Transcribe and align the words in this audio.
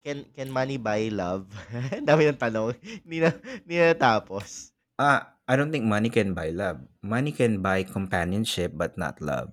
Can 0.00 0.24
can 0.32 0.48
money 0.48 0.80
buy 0.80 1.12
love? 1.12 1.44
Dami 2.08 2.32
ng 2.32 2.40
tanong. 2.40 2.72
Hindi 3.04 3.20
na 3.20 3.36
hindi 3.36 3.74
na 3.76 3.92
natapos. 3.92 4.72
Ah, 4.96 5.36
I 5.44 5.60
don't 5.60 5.68
think 5.68 5.84
money 5.84 6.08
can 6.08 6.32
buy 6.32 6.48
love. 6.52 6.80
Money 7.04 7.36
can 7.36 7.60
buy 7.60 7.84
companionship 7.84 8.72
but 8.72 8.96
not 8.96 9.20
love. 9.20 9.52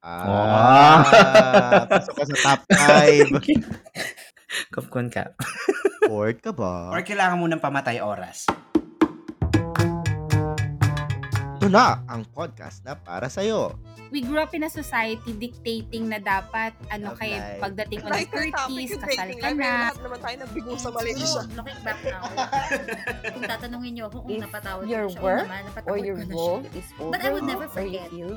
Ah, 0.00 1.04
pasok 1.90 2.14
ka 2.16 2.24
sa 2.32 2.36
top 2.40 2.60
5. 2.70 4.72
Kapkon 4.72 5.12
ka. 5.12 5.36
Bored 6.08 6.40
ka 6.40 6.56
ba? 6.56 6.94
Or 6.94 7.04
kailangan 7.04 7.36
mo 7.36 7.50
ng 7.50 7.60
pamatay 7.60 8.00
oras? 8.00 8.48
Ito 11.68 11.76
na 11.76 12.00
ang 12.08 12.24
podcast 12.26 12.80
na 12.80 12.96
para 12.96 13.28
sa'yo. 13.28 13.76
we 14.08 14.24
grew 14.24 14.40
up 14.40 14.56
in 14.56 14.64
a 14.64 14.72
society 14.72 15.36
dictating 15.36 16.08
na 16.08 16.16
dapat 16.16 16.72
ano 16.88 17.12
Love 17.12 17.20
kay 17.20 17.36
life. 17.36 17.60
pagdating 17.60 17.98
mo 18.00 18.08
ng 18.08 18.14
Like 18.16 18.32
our 18.32 18.48
topic 18.48 18.72
30s, 18.72 18.88
is 18.88 18.96
kasal 18.96 19.28
ka 19.36 19.48
na. 19.52 19.68
Lahat 19.84 20.00
naman 20.00 20.18
tayo 20.24 20.36
nabigo 20.40 20.70
sa 20.74 20.88
Malaysia. 20.88 21.40
Looking 21.52 21.80
back 21.84 22.00
now, 22.02 22.24
kung 23.36 23.44
tatanungin 23.44 23.92
niyo 23.92 24.04
ako 24.08 24.16
kung 24.24 24.32
If 24.32 24.42
napatawad 24.48 24.82
ko 24.82 24.88
your 24.88 25.06
siya, 25.12 25.20
work 25.20 25.44
naman, 25.44 25.60
napatawad 25.68 25.92
or 25.92 25.96
ko 25.98 26.06
your 26.08 26.16
na 26.16 26.24
siya. 26.24 26.32
role 26.32 26.62
is 26.72 26.88
over 26.96 27.12
But 27.12 27.20
I 27.20 27.28
would 27.28 27.44
never 27.44 27.66
or 27.66 27.76
you 27.76 27.76
forget. 27.76 28.08
feel 28.08 28.32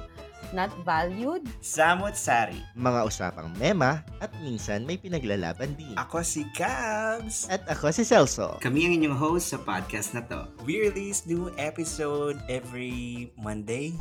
not 0.51 0.69
valued, 0.81 1.43
Samot 1.59 2.13
Sari. 2.13 2.59
Mga 2.73 2.99
usapang 3.03 3.49
mema 3.55 4.03
at 4.17 4.29
minsan 4.39 4.83
may 4.83 4.95
pinaglalaban 4.95 5.73
din. 5.73 5.95
Ako 5.95 6.21
si 6.21 6.47
Cabs. 6.51 7.47
At 7.47 7.63
ako 7.65 7.89
si 7.89 8.03
Celso. 8.03 8.59
Kami 8.59 8.85
ang 8.85 8.93
inyong 8.95 9.15
host 9.15 9.49
sa 9.49 9.57
podcast 9.57 10.11
na 10.11 10.21
to. 10.23 10.45
We 10.63 10.83
release 10.83 11.23
new 11.25 11.49
episode 11.55 12.37
every 12.45 13.31
Monday 13.35 13.95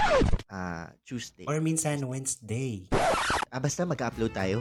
Ah, 0.47 0.91
Tuesday. 1.03 1.47
or 1.47 1.59
minsan 1.59 2.05
Wednesday. 2.05 2.91
Ah, 3.49 3.59
basta 3.59 3.83
mag-upload 3.83 4.31
tayo. 4.31 4.61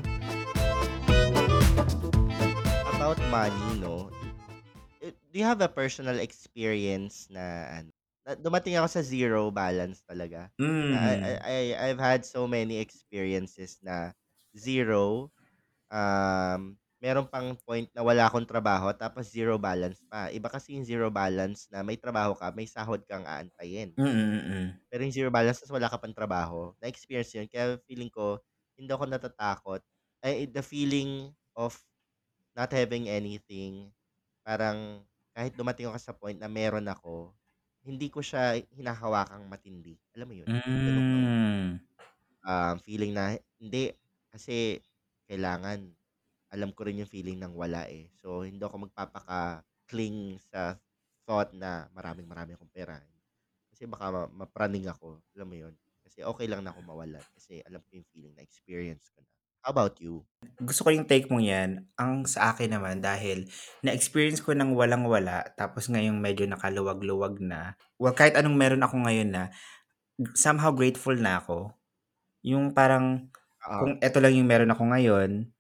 About 2.94 3.20
money, 3.28 3.80
no? 3.80 4.10
Eh, 5.00 5.16
Do 5.30 5.36
you 5.36 5.46
have 5.46 5.62
a 5.62 5.70
personal 5.70 6.20
experience 6.20 7.26
na 7.30 7.46
ano? 7.82 7.90
Na- 8.30 8.38
Dumating 8.38 8.78
ako 8.78 8.88
sa 8.90 9.02
zero 9.02 9.50
balance 9.50 10.06
talaga. 10.06 10.54
Mm. 10.60 10.94
I, 10.94 11.14
I, 11.18 11.34
I- 11.74 11.78
I've 11.90 12.02
had 12.02 12.22
so 12.26 12.46
many 12.46 12.78
experiences 12.82 13.82
na 13.82 14.14
zero. 14.54 15.34
Um, 15.92 16.78
meron 17.02 17.28
pang 17.30 17.56
point 17.64 17.90
na 17.96 18.04
wala 18.06 18.28
akong 18.30 18.48
trabaho 18.50 18.92
tapos 18.96 19.30
zero 19.32 19.58
balance 19.62 20.04
pa. 20.10 20.30
Iba 20.34 20.50
kasi 20.52 20.78
yung 20.78 20.88
zero 20.88 21.10
balance 21.14 21.68
na 21.74 21.82
may 21.86 21.98
trabaho 22.00 22.36
ka, 22.38 22.52
may 22.56 22.68
sahod 22.70 23.04
kang 23.08 23.26
aantayin. 23.28 23.98
Mm-mm-mm. 23.98 24.80
Pero 24.90 25.02
yung 25.06 25.14
zero 25.14 25.30
balance, 25.30 25.62
tapos 25.62 25.76
wala 25.78 25.90
ka 25.92 25.98
pang 26.02 26.16
trabaho. 26.16 26.74
Na-experience 26.82 27.38
yun. 27.38 27.48
Kaya 27.50 27.78
feeling 27.86 28.10
ko, 28.10 28.42
hindi 28.78 28.90
ako 28.90 29.06
natatakot. 29.06 29.82
Ay, 30.26 30.50
the 30.50 30.64
feeling 30.66 31.30
of 31.54 31.78
not 32.58 32.70
having 32.74 33.08
anything, 33.10 33.94
parang 34.46 35.06
kahit 35.36 35.54
dumating 35.56 35.88
ako 35.90 35.98
sa 36.02 36.14
point 36.18 36.38
na 36.42 36.50
meron 36.52 36.86
ako, 36.90 37.34
hindi 37.84 38.08
ko 38.12 38.20
siya 38.20 38.60
hinahawakang 38.76 39.48
matindi. 39.48 39.96
Alam 40.16 40.28
mo 40.28 40.36
yun? 40.36 40.48
Ganun 40.50 41.08
Mm. 41.20 41.70
um, 42.44 42.76
feeling 42.84 43.14
na, 43.16 43.36
hindi, 43.60 43.92
kasi 44.32 44.80
kailangan, 45.30 45.84
alam 46.50 46.74
ko 46.74 46.88
rin 46.88 47.02
yung 47.04 47.12
feeling 47.12 47.38
ng 47.38 47.54
wala 47.54 47.86
eh. 47.88 48.10
So, 48.18 48.42
hindi 48.42 48.60
ako 48.64 48.90
magpapaka-cling 48.90 50.42
sa 50.50 50.76
thought 51.30 51.54
na 51.54 51.86
maraming 51.94 52.26
marami 52.26 52.58
akong 52.58 52.74
pera. 52.74 52.98
Kasi 53.70 53.86
baka 53.86 54.10
ma- 54.10 54.32
mapraning 54.46 54.90
ako. 54.90 55.22
Alam 55.38 55.48
mo 55.48 55.56
yun? 55.56 55.74
Kasi 56.02 56.26
okay 56.26 56.50
lang 56.50 56.66
na 56.66 56.74
ako 56.74 56.82
mawalan. 56.84 57.22
Kasi 57.38 57.62
alam 57.64 57.80
ko 57.86 58.02
yung 58.02 58.10
feeling 58.10 58.34
na 58.34 58.42
experience 58.42 59.14
ko 59.14 59.22
na. 59.22 59.39
How 59.60 59.76
about 59.76 60.00
you? 60.00 60.24
Gusto 60.64 60.88
ko 60.88 60.90
yung 60.96 61.08
take 61.08 61.28
mo 61.28 61.44
yan. 61.44 61.84
Ang 62.00 62.24
sa 62.24 62.56
akin 62.56 62.80
naman, 62.80 63.04
dahil 63.04 63.48
na-experience 63.84 64.40
ko 64.40 64.56
ng 64.56 64.72
walang-wala, 64.72 65.52
tapos 65.60 65.92
ngayong 65.92 66.16
medyo 66.16 66.48
nakaluwag-luwag 66.48 67.44
na, 67.44 67.76
well, 68.00 68.16
kahit 68.16 68.40
anong 68.40 68.56
meron 68.56 68.84
ako 68.84 69.04
ngayon 69.04 69.30
na, 69.36 69.44
somehow 70.36 70.72
grateful 70.72 71.16
na 71.16 71.44
ako. 71.44 71.76
Yung 72.44 72.72
parang, 72.72 73.28
Ah, 73.60 73.84
kung 73.84 74.00
eto 74.00 74.24
lang 74.24 74.40
yung 74.40 74.48
meron 74.48 74.72
ako 74.72 74.88
ngayon, 74.88 75.52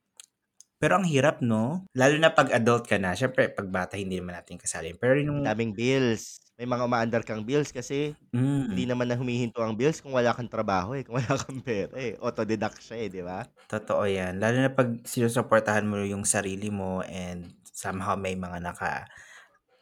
pero 0.79 0.95
ang 0.95 1.03
hirap, 1.03 1.43
no? 1.43 1.83
Lalo 1.91 2.15
na 2.15 2.31
pag 2.31 2.55
adult 2.55 2.87
ka 2.87 2.95
na. 2.95 3.11
Siyempre, 3.11 3.51
pag 3.51 3.67
bata, 3.67 3.99
hindi 3.99 4.15
naman 4.15 4.39
natin 4.39 4.55
kasali. 4.55 4.95
Pero 4.95 5.19
yung... 5.19 5.43
daming 5.43 5.75
bills. 5.75 6.39
May 6.59 6.67
mga 6.67 6.83
umaandar 6.91 7.23
kang 7.23 7.47
bills 7.47 7.71
kasi 7.71 8.11
Mm, 8.35 8.75
hindi 8.75 8.83
naman 8.83 9.07
na 9.07 9.15
humihinto 9.15 9.63
ang 9.63 9.79
bills 9.79 10.03
kung 10.03 10.11
wala 10.11 10.35
kang 10.35 10.51
trabaho 10.51 10.91
eh. 10.91 11.07
Kung 11.07 11.15
wala 11.15 11.31
kang 11.39 11.63
pera 11.63 11.95
eh. 11.95 12.19
Auto-deduct 12.19 12.83
siya 12.83 12.97
eh, 12.99 13.07
di 13.07 13.23
ba? 13.23 13.47
totoo 13.71 14.03
yan. 14.03 14.43
Lalo 14.43 14.59
na 14.59 14.75
pag 14.75 14.91
sinusuportahan 15.07 15.87
mo 15.87 16.03
yung 16.03 16.27
sarili 16.27 16.67
mo 16.67 16.99
and 17.07 17.55
somehow 17.63 18.19
may 18.19 18.35
mga 18.35 18.59
naka... 18.59 19.07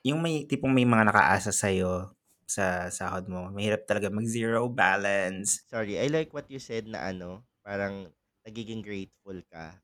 Yung 0.06 0.22
may 0.22 0.46
tipong 0.46 0.70
may 0.70 0.86
mga 0.86 1.10
nakaasa 1.10 1.50
sa'yo 1.50 2.14
sa 2.46 2.94
sahod 2.94 3.26
mo. 3.26 3.50
Mahirap 3.50 3.90
talaga 3.90 4.14
mag-zero 4.14 4.70
balance. 4.70 5.66
Sorry, 5.66 5.98
I 5.98 6.08
like 6.14 6.30
what 6.30 6.46
you 6.48 6.62
said 6.62 6.86
na 6.86 7.09
ano, 7.09 7.42
parang 7.66 8.08
nagiging 8.46 8.86
grateful 8.86 9.42
ka. 9.50 9.82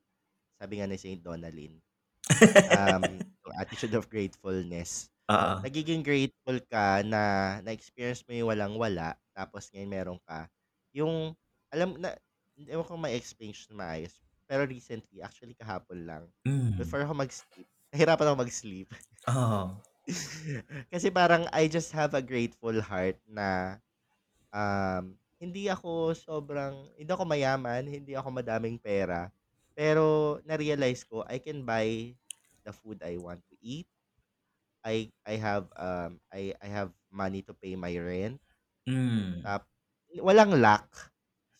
Sabi 0.61 0.77
nga 0.79 0.87
ni 0.87 1.01
St. 1.01 1.19
Donalyn. 1.25 1.81
Um, 2.73 3.19
attitude 3.59 3.93
of 3.97 4.07
gratefulness. 4.07 5.12
Oo. 5.29 5.63
Nagiging 5.63 6.03
grateful 6.03 6.59
ka 6.67 7.01
na 7.07 7.57
na-experience 7.63 8.23
mo 8.27 8.35
yung 8.35 8.51
walang-wala, 8.51 9.15
tapos 9.31 9.71
ngayon 9.71 9.91
meron 9.91 10.19
ka. 10.27 10.51
Yung, 10.91 11.33
alam 11.71 11.95
na, 12.01 12.15
ewan 12.59 12.85
ko 12.87 12.95
ma-explain 12.99 13.55
siya 13.55 13.71
na 13.73 13.77
maayos. 13.87 14.19
Pero 14.49 14.67
recently, 14.67 15.23
actually 15.23 15.55
kahapon 15.55 16.03
lang, 16.03 16.23
Mm. 16.45 16.63
before 16.75 16.99
ako 17.05 17.15
mag-sleep, 17.15 17.67
nahirapan 17.95 18.27
ako 18.33 18.37
mag-sleep. 18.43 18.89
Oo. 19.27 19.83
Kasi 20.93 21.07
parang 21.13 21.47
I 21.55 21.67
just 21.71 21.91
have 21.95 22.11
a 22.15 22.23
grateful 22.23 22.75
heart 22.83 23.19
na 23.27 23.79
um, 24.53 25.15
hindi 25.41 25.67
ako 25.69 26.13
sobrang, 26.17 26.91
hindi 26.97 27.11
ako 27.11 27.25
mayaman, 27.27 27.85
hindi 27.87 28.13
ako 28.17 28.29
madaming 28.43 28.79
pera. 28.81 29.29
Pero 29.77 30.39
na-realize 30.47 31.05
ko, 31.07 31.23
I 31.27 31.39
can 31.43 31.63
buy 31.67 32.15
the 32.65 32.73
food 32.73 33.01
I 33.05 33.17
want 33.21 33.43
to 33.51 33.55
eat. 33.61 33.87
I 34.85 35.11
I 35.25 35.35
have 35.39 35.67
um 35.77 36.19
I 36.31 36.53
I 36.61 36.67
have 36.69 36.91
money 37.11 37.41
to 37.47 37.53
pay 37.55 37.75
my 37.79 37.93
rent. 37.97 38.39
Mm. 38.87 39.43
Tap, 39.43 39.67
walang 40.23 40.55
lack. 40.63 40.87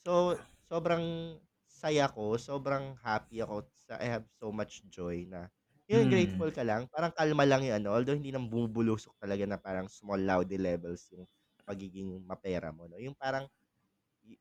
So 0.07 0.39
sobrang 0.69 1.37
saya 1.67 2.07
ko, 2.11 2.35
sobrang 2.39 2.95
happy 3.03 3.43
ako. 3.43 3.67
Sa, 3.75 3.99
I 3.99 4.07
have 4.07 4.25
so 4.39 4.51
much 4.55 4.83
joy 4.87 5.27
na 5.27 5.51
yun, 5.91 6.07
Mm. 6.07 6.09
grateful 6.09 6.49
ka 6.55 6.63
lang. 6.63 6.87
Parang 6.89 7.11
kalma 7.11 7.43
lang 7.43 7.61
yung 7.67 7.77
ano. 7.83 7.91
Although 7.95 8.15
hindi 8.15 8.31
nang 8.31 8.47
bumubulusok 8.47 9.19
talaga 9.19 9.43
na 9.45 9.59
parang 9.59 9.91
small 9.91 10.17
loudy 10.23 10.55
levels 10.57 11.11
yung 11.11 11.27
pagiging 11.67 12.23
mapera 12.23 12.71
mo. 12.71 12.87
No? 12.87 12.95
Yung 12.99 13.15
parang 13.19 13.45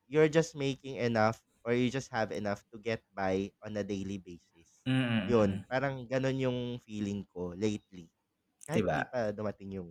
you're 0.09 0.31
just 0.31 0.55
making 0.55 0.97
enough 0.99 1.41
or 1.65 1.73
you 1.75 1.91
just 1.91 2.11
have 2.11 2.33
enough 2.33 2.65
to 2.73 2.79
get 2.79 3.03
by 3.15 3.51
on 3.63 3.77
a 3.79 3.85
daily 3.85 4.19
basis. 4.19 4.83
Mm. 4.87 5.29
Yun, 5.29 5.63
parang 5.71 6.07
ganun 6.11 6.39
yung 6.39 6.59
feeling 6.83 7.23
ko 7.31 7.55
lately. 7.55 8.11
Kahit 8.67 8.83
Diba? 8.87 8.97
di 9.03 9.05
pa 9.11 9.21
dumating 9.35 9.71
yung 9.83 9.91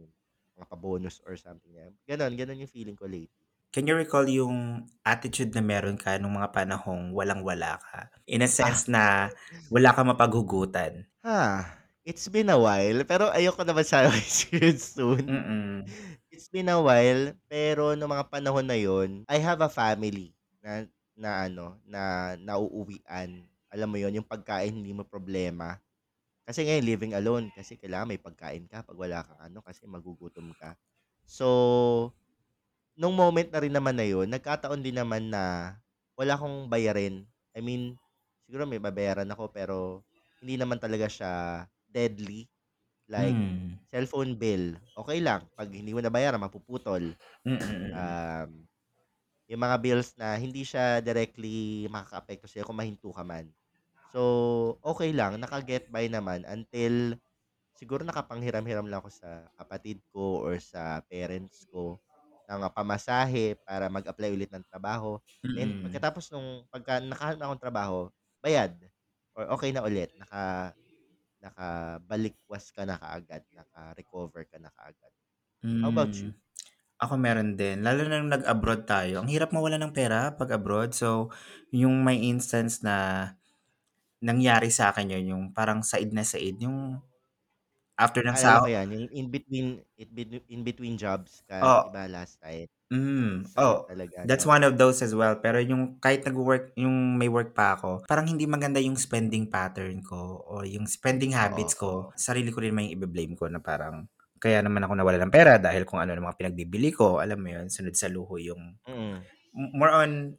mga 0.56 0.66
pa-bonus 0.68 1.20
or 1.28 1.36
something. 1.36 1.72
na- 1.76 1.96
Ganun, 2.08 2.34
ganun 2.38 2.62
yung 2.64 2.72
feeling 2.72 2.96
ko 2.98 3.06
lately. 3.08 3.46
Can 3.72 3.88
you 3.88 3.96
recall 3.96 4.28
yung 4.28 4.84
attitude 5.08 5.56
na 5.56 5.64
meron 5.64 5.96
ka 5.96 6.20
nung 6.20 6.36
mga 6.36 6.52
panahong 6.52 7.16
walang-wala 7.16 7.80
ka? 7.80 8.12
In 8.28 8.44
a 8.44 8.50
sense 8.52 8.92
na 8.92 9.32
wala 9.72 9.96
ka 9.96 10.04
mapaghugutan. 10.04 11.08
Ha, 11.24 11.64
it's 12.04 12.28
been 12.28 12.52
a 12.52 12.59
while. 12.59 13.00
Pero 13.08 13.32
ayoko 13.32 13.64
naman 13.64 13.88
sana 13.88 14.12
experience 14.20 14.92
soon. 15.00 15.24
Mm-mm. 15.24 15.88
It's 16.28 16.52
been 16.52 16.68
a 16.68 16.84
while, 16.84 17.32
pero 17.48 17.96
no 17.96 18.12
mga 18.12 18.28
panahon 18.28 18.68
na 18.68 18.76
yon, 18.76 19.24
I 19.32 19.40
have 19.40 19.64
a 19.64 19.72
family 19.72 20.36
na 20.59 20.84
na 21.16 21.48
ano, 21.48 21.78
na 21.88 22.34
nauuwian. 22.40 23.46
Alam 23.72 23.88
mo 23.88 23.98
yon, 24.03 24.20
yung 24.20 24.28
pagkain 24.28 24.74
hindi 24.76 24.92
mo 24.92 25.08
problema. 25.08 25.80
Kasi 26.47 26.66
ngayon 26.68 26.85
living 26.88 27.14
alone 27.17 27.46
kasi 27.53 27.78
kailangan 27.78 28.09
may 28.11 28.22
pagkain 28.22 28.66
ka 28.67 28.84
pag 28.84 28.97
wala 28.97 29.23
kang 29.23 29.40
ano 29.41 29.59
kasi 29.64 29.85
magugutom 29.88 30.52
ka. 30.58 30.76
So, 31.26 31.47
nung 32.99 33.16
moment 33.17 33.49
na 33.52 33.61
rin 33.64 33.73
naman 33.73 33.96
na 33.97 34.05
yun, 34.08 34.28
nagkataon 34.29 34.82
din 34.84 34.97
naman 34.99 35.32
na 35.32 35.76
wala 36.20 36.35
akong 36.38 36.67
bayarin. 36.72 37.26
I 37.55 37.61
mean, 37.64 37.97
siguro 38.46 38.64
may 38.67 38.79
babayaran 38.82 39.29
ako 39.32 39.52
pero 39.52 39.78
hindi 40.43 40.55
naman 40.59 40.79
talaga 40.82 41.08
siya 41.09 41.32
deadly. 41.90 42.47
Like, 43.09 43.41
Mm. 43.41 43.79
cellphone 43.94 44.37
bill, 44.40 44.78
okay 44.97 45.20
lang. 45.23 45.47
Pag 45.58 45.72
hindi 45.73 45.91
mo 45.96 46.02
nabayaran, 46.03 46.41
mapuputol. 46.41 47.16
Um, 47.91 48.67
yung 49.52 49.61
mga 49.61 49.78
bills 49.84 50.16
na 50.17 50.35
hindi 50.40 50.64
siya 50.66 51.03
directly 51.03 51.85
makaka-apekto 51.91 52.47
sa'yo 52.49 52.66
kung 52.67 52.79
mahinto 52.79 53.11
ka 53.14 53.23
man. 53.26 53.52
So, 54.11 54.22
okay 54.84 55.11
lang. 55.16 55.40
Naka-get 55.40 55.87
by 55.91 56.08
naman 56.11 56.43
until 56.47 57.16
siguro 57.75 58.03
nakapanghiram-hiram 58.08 58.87
lang 58.90 59.02
ako 59.03 59.09
sa 59.13 59.29
kapatid 59.59 60.03
ko 60.13 60.43
or 60.46 60.59
sa 60.61 61.02
parents 61.08 61.66
ko 61.72 61.99
ng 62.49 62.61
pamasahe 62.75 63.55
para 63.63 63.87
mag-apply 63.91 64.29
ulit 64.35 64.52
ng 64.53 64.66
trabaho. 64.67 65.19
And 65.55 65.73
Mm-mm. 65.73 65.79
pagkatapos 65.79 66.31
nung 66.34 66.67
pagka 66.72 66.99
nakahanap 67.03 67.37
na 67.40 67.46
akong 67.52 67.63
trabaho, 67.63 67.99
bayad. 68.43 68.75
or 69.37 69.47
okey 69.55 69.72
na 69.75 69.84
ulit, 69.87 70.11
naka 70.19 70.75
nakabalikwas 71.43 72.72
ka 72.75 72.84
na 72.87 72.97
kaagad, 72.99 73.43
naka-recover 73.53 74.43
ka 74.49 74.58
na 74.61 74.72
kaagad. 74.73 75.13
How 75.81 75.90
about 75.93 76.13
you? 76.22 76.31
Hmm, 76.31 76.41
ako 77.02 77.13
meron 77.22 77.55
din, 77.59 77.84
lalo 77.85 78.05
na 78.08 78.17
nung 78.22 78.34
nag-abroad 78.34 78.85
tayo, 78.90 79.22
ang 79.22 79.29
hirap 79.31 79.52
mawalan 79.53 79.81
ng 79.90 79.93
pera 79.96 80.34
'pag 80.37 80.55
abroad. 80.58 80.93
So, 80.97 81.29
yung 81.73 82.02
may 82.05 82.19
instance 82.25 82.81
na 82.85 82.97
nangyari 84.23 84.70
sa'kin 84.73 85.12
yun, 85.14 85.26
yung 85.38 85.44
parang 85.58 85.82
said 85.85 86.09
na 86.14 86.23
said, 86.26 86.58
yung 86.62 87.02
after 88.00 88.22
ng 88.26 88.38
Naalala 88.40 88.59
ko 88.62 88.68
'yan, 88.68 88.88
yung 88.91 89.06
in 89.16 89.28
between 89.32 89.68
in 89.96 90.09
between 90.12 90.44
in 90.52 90.62
between 90.68 90.96
jobs 91.00 91.41
ka, 91.47 91.72
'di 91.79 91.88
Oh. 91.88 91.94
ba 91.94 92.06
last 92.12 92.38
time? 92.44 92.68
Hmm, 92.91 93.47
Sakit 93.47 93.59
oh, 93.59 93.88
talaga, 93.88 94.28
that's 94.28 94.44
'no? 94.44 94.47
one 94.47 94.64
of 94.64 94.78
those 94.78 95.02
as 95.02 95.16
well. 95.16 95.40
Pero 95.40 95.59
yung 95.64 95.97
kahit 96.03 96.23
nagwo-work 96.28 96.76
yung 96.79 97.18
may 97.20 97.28
work 97.32 97.56
pa 97.56 97.76
ako, 97.79 98.03
parang 98.08 98.28
hindi 98.29 98.46
maganda 98.47 98.79
yung 98.84 99.00
spending 99.00 99.47
pattern 99.52 100.03
ko 100.06 100.44
o 100.46 100.62
yung 100.68 100.85
spending 100.88 101.32
habits 101.35 101.73
Oo. 101.76 101.76
ko. 101.76 102.12
Sarili 102.20 102.52
ko 102.53 102.59
rin 102.64 102.76
yung 102.78 102.91
ibe-blame 102.94 103.35
ko 103.40 103.47
na 103.52 103.59
parang 103.64 104.08
kaya 104.41 104.62
naman 104.64 104.84
ako 104.85 104.94
nawalan 105.00 105.28
ng 105.28 105.34
pera 105.35 105.56
dahil 105.62 105.84
kung 105.88 106.00
ano 106.03 106.14
ng 106.16 106.26
mga 106.28 106.38
pinagbibili 106.40 106.91
ko, 106.96 107.20
alam 107.23 107.40
mo 107.41 107.50
yun, 107.53 107.68
sunod 107.72 107.96
sa 107.97 108.08
luho 108.12 108.38
yung 108.41 108.76
Mm. 108.88 109.32
m 109.56 109.70
more 109.78 109.91
on 109.94 110.38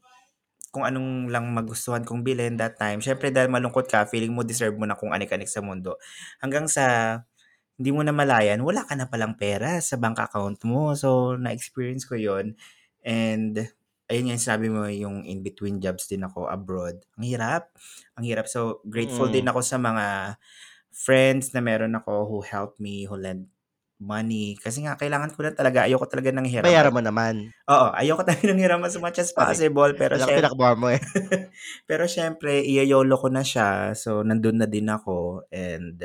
kung 0.73 0.89
anong 0.89 1.29
lang 1.29 1.47
magustuhan 1.53 2.03
kong 2.03 2.25
bilhin 2.25 2.57
that 2.57 2.81
time. 2.81 2.99
Siyempre 3.05 3.29
dahil 3.29 3.53
malungkot 3.53 3.87
ka, 3.93 4.09
feeling 4.09 4.33
mo 4.33 4.43
deserve 4.43 4.75
mo 4.81 4.89
na 4.89 4.97
kung 4.97 5.13
anik-anik 5.13 5.49
sa 5.53 5.61
mundo. 5.61 6.01
Hanggang 6.41 6.67
sa 6.67 7.21
hindi 7.79 7.91
mo 7.93 8.05
namalayan, 8.07 8.63
wala 8.63 8.85
ka 8.87 8.95
na 8.97 9.09
palang 9.11 9.35
pera 9.37 9.81
sa 9.83 9.99
bank 9.99 10.21
account 10.23 10.63
mo. 10.69 10.95
So, 10.95 11.35
na-experience 11.41 12.07
ko 12.07 12.15
yun 12.17 12.55
and 13.03 13.59
ayun 14.13 14.29
nga 14.31 14.39
sinabi 14.41 14.69
mo, 14.73 14.85
yung 14.89 15.25
in 15.25 15.41
between 15.45 15.81
jobs 15.83 16.07
din 16.09 16.23
ako 16.25 16.47
abroad. 16.49 17.01
Ang 17.17 17.27
hirap, 17.33 17.73
ang 18.15 18.25
hirap. 18.29 18.47
So, 18.49 18.85
grateful 18.87 19.29
din 19.33 19.49
Mm. 19.49 19.53
ako 19.53 19.61
sa 19.65 19.77
mga 19.81 20.07
friends 20.93 21.57
na 21.57 21.65
meron 21.65 21.97
ako 21.97 22.29
who 22.29 22.39
helped 22.45 22.79
me, 22.81 23.09
who 23.09 23.17
lend 23.17 23.49
money. 24.03 24.59
Kasi 24.59 24.83
nga 24.83 24.99
kailangan 24.99 25.31
ko 25.33 25.47
na 25.47 25.55
talaga, 25.55 25.87
ayoko 25.87 26.05
talaga 26.11 26.35
ng 26.35 26.51
hiraman. 26.51 26.67
Bayaran 26.69 26.95
mo 26.95 27.03
naman. 27.03 27.35
Oo, 27.71 27.87
ayoko 27.95 28.27
talaga 28.27 28.51
ng 28.51 28.59
hiraman 28.59 28.91
as 28.91 28.99
much 28.99 29.23
as 29.23 29.31
possible. 29.31 29.95
Pero 29.95 30.19
siyem 30.19 30.43
tinakbuhan 30.43 30.77
mo, 30.77 30.91
eh. 30.91 30.99
pero 31.91 32.11
siyempre 32.11 32.67
iyo-YOLO 32.67 33.15
ko 33.15 33.29
na 33.31 33.47
siya. 33.47 33.95
So, 33.95 34.27
nandun 34.27 34.59
na 34.59 34.67
din 34.67 34.91
ako 34.91 35.47
and 35.55 36.03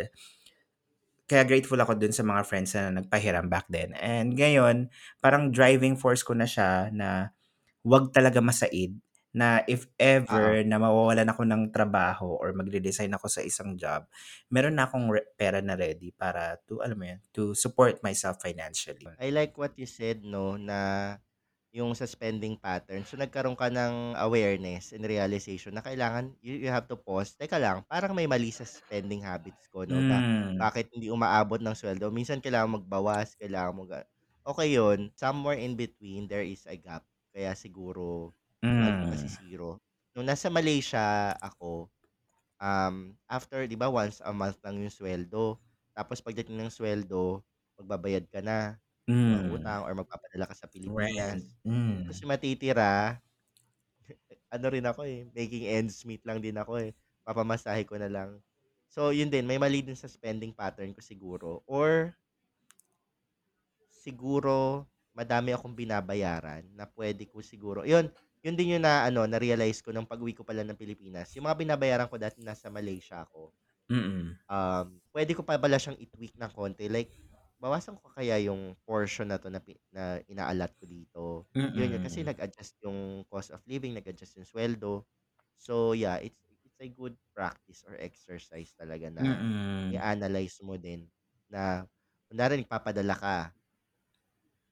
kaya 1.27 1.43
grateful 1.43 1.75
ako 1.75 1.99
dun 1.99 2.15
sa 2.15 2.23
mga 2.23 2.41
friends 2.47 2.71
na 2.71 3.03
nagpahiram 3.03 3.51
back 3.51 3.67
then. 3.67 3.91
And 3.99 4.31
ngayon, 4.31 4.87
parang 5.19 5.51
driving 5.51 5.99
force 5.99 6.23
ko 6.23 6.31
na 6.31 6.47
siya 6.47 6.87
na 6.95 7.35
'wag 7.83 8.15
talaga 8.15 8.39
masaid, 8.39 8.95
na 9.37 9.61
if 9.69 9.85
Oo. 10.29 10.57
ever 10.57 10.65
na 10.65 10.77
mawawalan 10.81 11.29
ako 11.29 11.43
ng 11.45 11.63
trabaho 11.75 12.27
or 12.41 12.49
magre-resign 12.57 13.13
ako 13.13 13.27
sa 13.29 13.41
isang 13.45 13.77
job, 13.77 14.09
meron 14.53 14.75
na 14.77 14.89
akong 14.89 15.07
re 15.13 15.21
pera 15.39 15.59
na 15.61 15.75
ready 15.77 16.09
para 16.15 16.57
to 16.67 16.81
alam 16.85 16.97
mo 16.99 17.05
yun, 17.11 17.21
to 17.35 17.43
support 17.53 18.01
myself 18.01 18.41
financially. 18.41 19.13
I 19.17 19.29
like 19.33 19.57
what 19.57 19.73
you 19.81 19.85
said 19.89 20.21
'no, 20.25 20.57
na 20.61 20.77
yung 21.73 21.93
sa 21.93 22.09
spending 22.09 22.57
pattern. 22.57 23.05
So, 23.05 23.17
nagkaroon 23.19 23.57
ka 23.59 23.69
ng 23.69 24.17
awareness 24.17 24.93
and 24.95 25.05
realization 25.05 25.77
na 25.77 25.85
kailangan 25.85 26.33
you 26.41 26.57
you 26.57 26.69
have 26.73 26.89
to 26.89 26.97
pause. 26.97 27.33
Teka 27.37 27.57
lang, 27.61 27.85
parang 27.89 28.13
may 28.17 28.25
mali 28.29 28.49
sa 28.53 28.65
spending 28.65 29.21
habits 29.25 29.69
ko 29.69 29.85
'no, 29.85 30.01
ba 30.05 30.25
Hmm. 30.25 30.57
bakit 30.57 30.89
hindi 30.93 31.09
umaabot 31.13 31.61
ng 31.61 31.77
sweldo? 31.77 32.09
Minsan 32.13 32.41
kailangan 32.41 32.81
magbawas, 32.81 33.37
kailangan 33.37 33.73
mo 33.77 33.83
ga 33.89 34.01
okey 34.49 34.77
yun, 34.77 35.13
somewhere 35.17 35.57
in 35.61 35.73
between 35.77 36.25
there 36.29 36.45
is 36.45 36.65
a 36.69 36.77
gap. 36.77 37.05
Kaya 37.33 37.53
siguro 37.57 38.33
nag 38.79 38.97
Hmm. 39.01 39.07
nasi-zero. 39.07 39.79
Nung 40.15 40.27
nasa 40.27 40.49
Malaysia 40.51 41.33
ako, 41.41 41.89
um, 42.61 43.15
after 43.29 43.65
'di 43.67 43.77
ba 43.79 43.89
once 43.91 44.19
a 44.23 44.31
month 44.33 44.59
lang 44.65 44.79
yung 44.81 44.93
sweldo, 44.93 45.59
tapos 45.97 46.21
pagdating 46.23 46.57
ng 46.59 46.71
sweldo, 46.73 47.43
magbabayad 47.79 48.25
ka 48.31 48.41
na 48.43 48.77
ng 49.29 49.43
Hmm. 49.47 49.47
utang 49.47 49.83
or 49.87 49.93
magpapadala 49.97 50.47
ka 50.49 50.55
sa 50.57 50.67
Rent, 50.85 51.45
Pilipinas. 51.45 51.57
hmm. 51.65 52.07
Tapos 52.07 52.17
yung 52.23 52.31
matitira, 52.33 53.19
ano 54.55 54.65
rin 54.71 54.85
ako, 54.87 55.01
eh, 55.07 55.27
making 55.35 55.65
ends 55.69 56.03
meet 56.07 56.23
lang 56.27 56.39
din 56.43 56.57
ako, 56.57 56.79
eh, 56.81 56.91
papamasahe 57.27 57.83
ko 57.87 57.97
na 57.99 58.09
lang. 58.11 58.41
So, 58.89 59.11
yun 59.11 59.29
din, 59.33 59.45
may 59.49 59.59
mali 59.59 59.83
din 59.83 59.97
sa 59.99 60.07
spending 60.09 60.55
pattern 60.55 60.95
ko 60.95 61.01
siguro 61.03 61.61
or 61.67 62.15
siguro 63.91 64.85
madami 65.17 65.51
akong 65.53 65.73
binabayaran 65.73 66.63
na 66.77 66.85
puwede 66.85 67.25
ko 67.27 67.41
siguro 67.41 67.81
yun, 67.83 68.07
yun 68.47 68.55
din 68.59 68.79
yung 68.79 68.85
na 68.87 69.03
ano, 69.09 69.27
na-realize 69.27 69.83
ko 69.83 69.91
nung 69.91 70.07
pag-uwi 70.07 70.31
ko 70.37 70.47
pala 70.47 70.63
ng 70.63 70.79
Pilipinas. 70.79 71.35
Yung 71.35 71.45
mga 71.51 71.59
binabayaran 71.67 72.07
ko 72.11 72.15
dati 72.15 72.39
nasa 72.45 72.71
Malaysia 72.71 73.21
ako, 73.27 73.51
Mm. 73.89 74.37
um, 74.49 74.99
puwede 75.13 75.33
ko 75.37 75.43
pa 75.45 75.59
pala 75.59 75.77
siyang 75.79 75.99
i-tweak 75.99 76.35
ng 76.39 76.51
konti. 76.55 76.87
Like, 76.91 77.11
bawasan 77.61 77.97
ko 77.99 78.09
kaya 78.13 78.37
yung 78.43 78.77
portion 78.85 79.31
na 79.33 79.39
'to 79.41 79.49
na 79.53 79.61
na 79.93 80.03
ina-allot 80.29 80.73
ko 80.79 80.85
dito. 80.87 81.23
Yun 81.75 81.97
yun, 81.97 82.01
kasi 82.03 82.23
nag-adjust 82.25 82.79
yung 82.85 83.25
cost 83.29 83.51
of 83.53 83.61
living, 83.69 83.93
nag-adjust 83.97 84.39
yung 84.41 84.47
sweldo. 84.49 85.05
So, 85.59 85.93
yeah, 85.97 86.17
it's 86.21 86.39
it's 86.65 86.79
a 86.83 86.89
good 86.91 87.15
practice 87.35 87.83
or 87.87 87.95
exercise 87.99 88.71
talaga 88.77 89.09
na 89.11 89.25
Mm. 89.25 89.77
i-analyze 89.91 90.59
mo 90.65 90.75
din 90.79 91.07
na 91.51 91.85
kunwari 92.29 92.59
nagpapadala 92.61 93.15
ka 93.17 93.35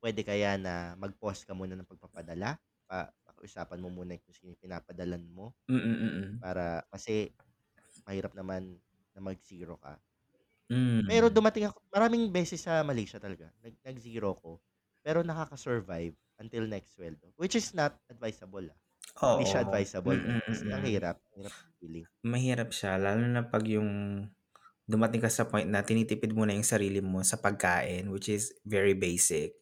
puwede 0.01 0.21
kaya 0.27 0.55
na 0.59 0.93
mag-pause 0.99 1.43
ka 1.47 1.53
muna 1.57 1.73
ng 1.77 1.87
pagpapadala, 1.87 2.59
pa 2.85 3.09
pakiusapan 3.45 3.79
mo 3.83 3.89
muna 3.93 4.17
kung 4.21 4.33
sino 4.35 4.53
yung 4.53 4.63
pinapadalan 4.63 5.23
mo. 5.29 5.53
Mm, 5.69 5.77
mm. 5.77 6.45
Para 6.45 6.83
kasi 6.93 7.33
mahirap 8.07 8.33
naman 8.37 8.79
na 9.15 9.21
mag-zero 9.23 9.77
ka. 9.81 10.01
Hmm. 10.69 11.05
Pero 11.07 11.29
dumating 11.29 11.69
ako 11.69 11.77
maraming 11.93 12.33
beses 12.33 12.65
sa 12.65 12.81
Malaysia 12.81 13.21
talaga 13.21 13.53
nag 13.61 13.77
nag-zero 13.85 14.33
ako, 14.33 14.51
pero 15.05 15.21
nakaka-survive 15.21 16.17
until 16.41 16.65
next 16.65 16.97
sweldo, 16.97 17.29
which 17.37 17.53
is 17.53 17.71
not 17.77 18.01
advisable, 18.09 18.65
ah. 18.73 18.79
Hindi 19.29 19.45
siya 19.45 19.61
Oo. 19.61 19.65
advisable 19.65 20.21
Mm, 20.25 20.41
kasi 20.49 20.65
ang 20.73 20.81
mm. 20.81 20.89
hirap, 20.89 21.21
hirap 21.37 21.53
ng 21.61 21.73
feeling. 21.81 22.07
Mahirap 22.25 22.69
siya 22.73 22.97
lalo 22.97 23.23
na 23.29 23.43
'pag 23.45 23.63
yung 23.69 23.89
dumating 24.89 25.21
ka 25.25 25.31
sa 25.33 25.45
point 25.51 25.67
na 25.69 25.85
tinitipid 25.85 26.31
mo 26.37 26.43
na 26.45 26.55
yung 26.57 26.67
sarili 26.67 27.01
mo 27.03 27.21
sa 27.25 27.37
pagkain, 27.41 28.09
which 28.13 28.29
is 28.31 28.53
very 28.65 28.93
basic, 28.97 29.57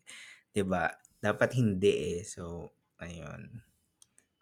'di 0.53 0.63
ba? 0.67 0.93
Dapat 1.23 1.49
hindi, 1.59 2.19
eh. 2.19 2.23
So, 2.27 2.71
ayun. 3.01 3.63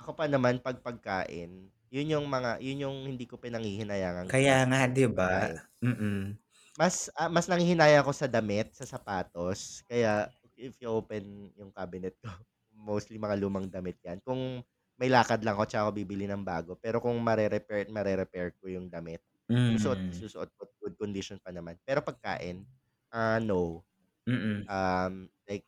Ako 0.02 0.18
pa 0.18 0.26
naman 0.26 0.58
'pag 0.66 0.82
pagkain, 0.82 1.70
yun 1.94 2.08
yung 2.18 2.26
mga 2.26 2.58
yun 2.58 2.90
yung 2.90 2.98
hindi 3.06 3.30
ko 3.30 3.38
pinanghihinayangang 3.38 4.32
Kaya 4.32 4.56
nga, 4.70 4.80
'di 4.92 5.06
ba? 5.18 5.32
pagkain. 5.36 5.56
Mm. 5.86 6.42
Mas, 6.80 7.12
ah, 7.20 7.28
mas 7.28 7.52
nanghihinayang 7.52 8.04
ako 8.08 8.12
sa 8.16 8.28
damit, 8.32 8.72
sa 8.72 8.88
sapatos. 8.88 9.84
Kaya 9.92 10.32
if 10.56 10.80
you 10.80 10.88
open 10.92 11.52
yung 11.60 11.72
cabinet 11.76 12.16
ko, 12.24 12.32
mostly 12.72 13.20
mga 13.20 13.36
lumang 13.40 13.68
damit 13.68 14.00
'yan. 14.04 14.24
Kung 14.24 14.64
may 14.96 15.10
lakad 15.12 15.42
lang 15.44 15.58
ako 15.58 15.66
tsaka 15.68 15.82
ako 15.90 15.92
bibili 15.98 16.26
ng 16.30 16.46
bago. 16.46 16.78
Pero 16.80 17.02
kung 17.04 17.18
mare-repair 17.20 17.90
at 17.90 17.92
mare-repair 17.92 18.54
ko 18.62 18.70
yung 18.72 18.88
damit, 18.88 19.20
susuot 19.66 20.00
Hmm. 20.00 20.02
isusuot 20.08 20.50
ko 20.56 20.62
at 20.70 20.72
good 20.80 20.96
condition 21.00 21.38
pa 21.42 21.50
naman. 21.52 21.76
Pero 21.84 22.00
pagkain, 22.06 22.64
ah, 23.12 23.42
no. 23.42 23.84
Mm. 24.28 24.72
Um, 24.72 25.28
like 25.50 25.66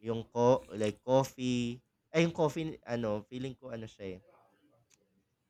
yung 0.00 0.24
co 0.30 0.62
like 0.72 1.02
coffee 1.04 1.82
ay 2.14 2.24
yung 2.26 2.34
coffee 2.36 2.76
ano, 2.86 3.22
feeling 3.28 3.54
ko 3.58 3.70
ano 3.72 3.86
siya, 3.88 4.18
eh 4.18 4.20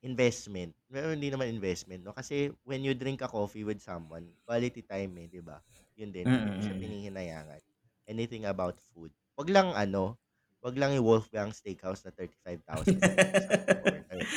investment. 0.02 0.74
Pero 0.86 1.10
hindi 1.10 1.28
naman 1.30 1.50
investment 1.50 2.02
'no, 2.06 2.14
kasi 2.14 2.54
when 2.62 2.86
you 2.86 2.94
drink 2.94 3.18
a 3.22 3.30
coffee 3.30 3.66
with 3.66 3.82
someone, 3.82 4.30
quality 4.46 4.82
time, 4.86 5.12
eh, 5.18 5.26
'di 5.26 5.42
ba? 5.42 5.58
Yun 5.98 6.10
din, 6.14 6.28
hindi 6.38 6.54
ko 6.54 6.60
siya 6.62 6.78
pinanghihinayangan. 6.78 7.60
Anything 8.06 8.46
about 8.46 8.78
food. 8.94 9.10
'Wag 9.34 9.50
lang 9.50 9.74
ano, 9.74 10.16
'wag 10.62 10.78
lang 10.78 10.94
yung 10.94 11.06
Wolfgang 11.06 11.50
Steakhouse 11.50 12.06
na 12.06 12.14
35,000 12.14 13.02
isang 13.34 13.58
order. 13.74 14.30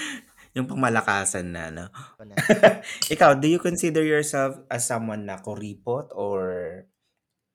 Yung 0.58 0.68
pangmalakasan 0.70 1.48
na 1.54 1.70
'no? 1.72 1.86
Ikaw, 3.14 3.38
do 3.42 3.48
you 3.48 3.60
consider 3.60 4.04
yourself 4.04 4.58
as 4.72 4.88
someone 4.88 5.26
na 5.28 5.38
kuripot 5.42 6.10
or 6.16 6.42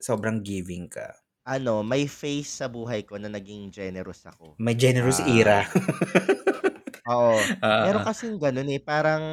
sobrang 0.02 0.42
giving 0.44 0.88
ka? 0.88 1.16
Ano, 1.46 1.86
may 1.86 2.10
phase 2.10 2.50
sa 2.58 2.66
buhay 2.66 3.06
ko 3.06 3.22
na 3.22 3.30
naging 3.30 3.70
generous 3.70 4.26
ako. 4.26 4.58
May 4.58 4.74
generous 4.74 5.20
Ah 5.20 5.36
era. 5.38 5.68
Oo. 7.06 7.46
Meron 7.78 8.02
Oo. 8.02 8.06
kasing 8.06 8.34
gano'n, 8.42 8.66
eh, 8.72 8.82
parang 8.82 9.24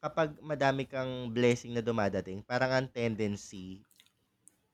kapag 0.00 0.38
madami 0.40 0.88
kang 0.88 1.28
blessing 1.34 1.76
na 1.76 1.84
dumadating, 1.84 2.40
parang 2.40 2.72
ang 2.72 2.88
tendency, 2.88 3.84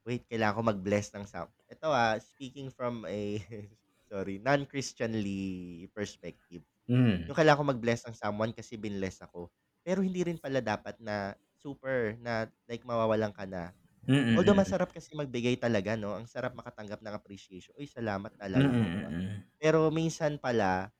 wait 0.07 0.25
kailangan 0.31 0.57
ko 0.59 0.63
mag-bless 0.75 1.13
ng 1.15 1.27
some 1.29 1.51
ito, 1.71 1.89
ah, 1.91 2.17
speaking 2.23 2.69
from 2.73 3.05
a 3.09 3.41
sorry, 4.11 4.39
non-Christianly 4.43 5.87
perspective. 5.97 6.63
Hmm. 6.89 7.23
Yung 7.29 7.37
kailangan 7.39 7.61
ko 7.63 7.67
mag-bless 7.77 8.03
ng 8.09 8.17
someone 8.19 8.53
kasi 8.57 8.77
binless 8.81 9.21
ako. 9.25 9.51
Pero 9.87 10.03
hindi 10.05 10.23
rin 10.27 10.39
pala 10.41 10.61
dapat 10.65 10.99
na 11.03 11.35
super 11.59 12.17
na 12.23 12.47
like 12.71 12.85
mawawalan 12.87 13.33
ka 13.35 13.45
na. 13.49 13.73
Mm, 14.09 14.15
Although 14.37 14.57
mm. 14.67 14.73
masarap 14.73 14.91
kasi 14.95 15.13
magbigay 15.17 15.57
talaga 15.61 15.95
'no, 15.99 16.17
ang 16.17 16.27
sarap 16.31 16.57
makatanggap 16.57 17.01
ng 17.05 17.15
appreciation, 17.17 17.75
"Uy, 17.77 17.87
salamat 17.91 18.33
Mm, 18.55 18.63
naalala 18.63 18.73
mo 18.77 18.89
ako, 18.89 18.99
ah." 19.13 19.15
mm. 19.19 19.53
Pero 19.61 19.89
minsan 19.93 20.41
pala, 20.41 20.91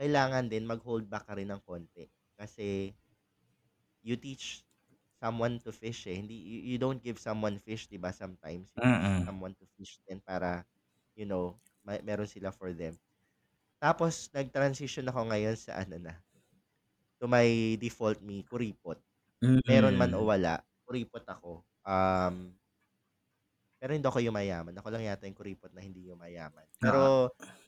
kailangan 0.00 0.48
din 0.52 0.66
mag-hold 0.68 1.06
back 1.10 1.28
ka 1.30 1.34
rin 1.38 1.50
ng 1.52 1.62
konti. 1.64 2.08
Kasi 2.38 2.94
you 4.04 4.16
teach 4.20 4.62
someone 5.22 5.58
to 5.62 5.72
fish 5.72 6.06
eh. 6.06 6.16
Hindi 6.20 6.34
you, 6.36 6.58
you 6.74 6.78
don't 6.78 7.00
give 7.02 7.18
someone 7.20 7.56
fish, 7.62 7.88
'di 7.88 7.98
ba? 8.00 8.12
Sometimes 8.12 8.76
you 8.76 8.92
teach 8.92 9.14
Mm. 9.14 9.24
someone 9.24 9.54
to 9.58 9.64
fish 9.78 9.98
din 10.06 10.20
para 10.20 10.64
you 11.16 11.24
know, 11.28 11.56
may, 11.86 12.02
meron 12.04 12.26
sila 12.28 12.50
for 12.52 12.74
them. 12.76 12.98
Tapos 13.82 14.30
nag-transition 14.34 15.06
ako 15.10 15.30
ngayon 15.32 15.56
sa 15.58 15.80
ano 15.84 15.96
na 16.00 16.14
to 17.20 17.26
my 17.30 17.76
default 17.80 18.20
me, 18.22 18.42
kuripot. 18.46 18.98
Meron 19.68 19.96
man 19.98 20.12
o 20.16 20.22
Mm. 20.22 20.30
wala, 20.30 20.62
kuripot 20.86 21.24
ako. 21.28 21.64
Um, 21.84 22.56
pero 23.84 23.92
hindi 23.92 24.08
ako 24.08 24.24
yumayaman. 24.24 24.72
Ako 24.80 24.88
lang 24.88 25.04
yata 25.04 25.28
yung 25.28 25.36
kuripot 25.36 25.68
na 25.76 25.84
hindi 25.84 26.08
yumayaman. 26.08 26.64
Oo. 26.64 26.80
Pero 26.80 27.02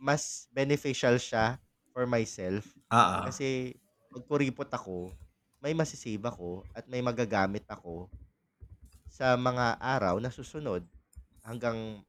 mas 0.00 0.48
beneficial 0.48 1.20
siya 1.20 1.60
for 1.92 2.08
myself 2.08 2.64
Oo. 2.88 3.28
kasi 3.28 3.76
pag 4.08 4.24
kuripot 4.24 4.68
ako, 4.72 5.12
may 5.60 5.76
masisave 5.76 6.24
ako 6.24 6.64
at 6.72 6.88
may 6.88 7.04
magagamit 7.04 7.68
ako 7.68 8.08
sa 9.12 9.36
mga 9.36 9.76
araw 9.76 10.16
na 10.16 10.32
susunod 10.32 10.84
hanggang 11.44 12.00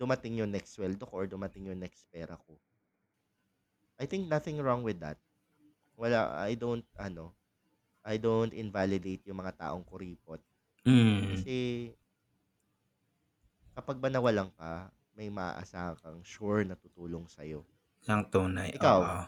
dumating 0.00 0.40
yung 0.40 0.48
next 0.48 0.72
sweldo 0.76 1.04
ko 1.04 1.24
or 1.24 1.26
dumating 1.28 1.68
yung 1.68 1.76
next 1.76 2.08
pera 2.08 2.40
ko. 2.40 2.56
I 4.00 4.08
think 4.08 4.24
nothing 4.32 4.56
wrong 4.64 4.80
with 4.80 5.04
that. 5.04 5.20
Wala, 6.00 6.32
I 6.40 6.56
don't, 6.56 6.84
ano, 6.96 7.36
I 8.00 8.16
don't 8.16 8.56
invalidate 8.56 9.28
yung 9.28 9.44
mga 9.44 9.60
taong 9.60 9.84
kuripot. 9.84 10.40
Mm. 10.84 11.36
Kasi 11.36 11.56
kapag 13.76 13.96
ba 14.00 14.08
nawalan 14.08 14.48
ka, 14.56 14.88
may 15.16 15.28
maaasahan 15.28 15.96
kang 16.00 16.20
sure 16.24 16.64
na 16.64 16.76
tutulong 16.76 17.28
sa'yo. 17.28 17.64
Ang 18.08 18.24
tunay. 18.32 18.72
Ikaw, 18.76 18.98
Oo. 19.00 19.20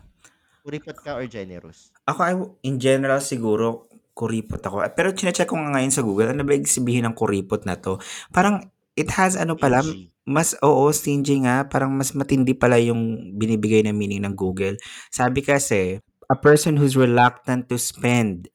kuripot 0.64 0.96
ka 1.00 1.16
or 1.16 1.28
generous? 1.28 1.92
Ako, 2.08 2.20
I, 2.24 2.32
in 2.64 2.80
general, 2.80 3.20
siguro, 3.20 3.84
kuripot 4.16 4.60
ako. 4.64 4.80
Pero 4.96 5.12
chinecheck 5.12 5.48
ko 5.48 5.56
nga 5.60 5.76
ngayon 5.76 5.92
sa 5.92 6.04
Google, 6.04 6.32
ano 6.32 6.44
ba 6.44 6.56
yung 6.56 6.68
sabihin 6.68 7.04
ng 7.08 7.16
kuripot 7.16 7.64
na 7.68 7.76
to? 7.76 8.00
Parang, 8.32 8.64
it 8.96 9.08
has 9.12 9.36
ano 9.36 9.56
pala, 9.56 9.84
Stingy. 9.84 10.08
mas, 10.28 10.56
oo, 10.64 10.88
stingy 10.92 11.44
nga. 11.44 11.68
Parang 11.68 11.92
mas 11.92 12.12
matindi 12.16 12.52
pala 12.56 12.80
yung 12.80 13.32
binibigay 13.36 13.84
na 13.84 13.92
meaning 13.92 14.24
ng 14.24 14.36
Google. 14.36 14.76
Sabi 15.12 15.44
kasi, 15.44 16.00
a 16.28 16.36
person 16.36 16.80
who's 16.80 16.96
reluctant 16.96 17.68
to 17.68 17.76
spend 17.76 18.48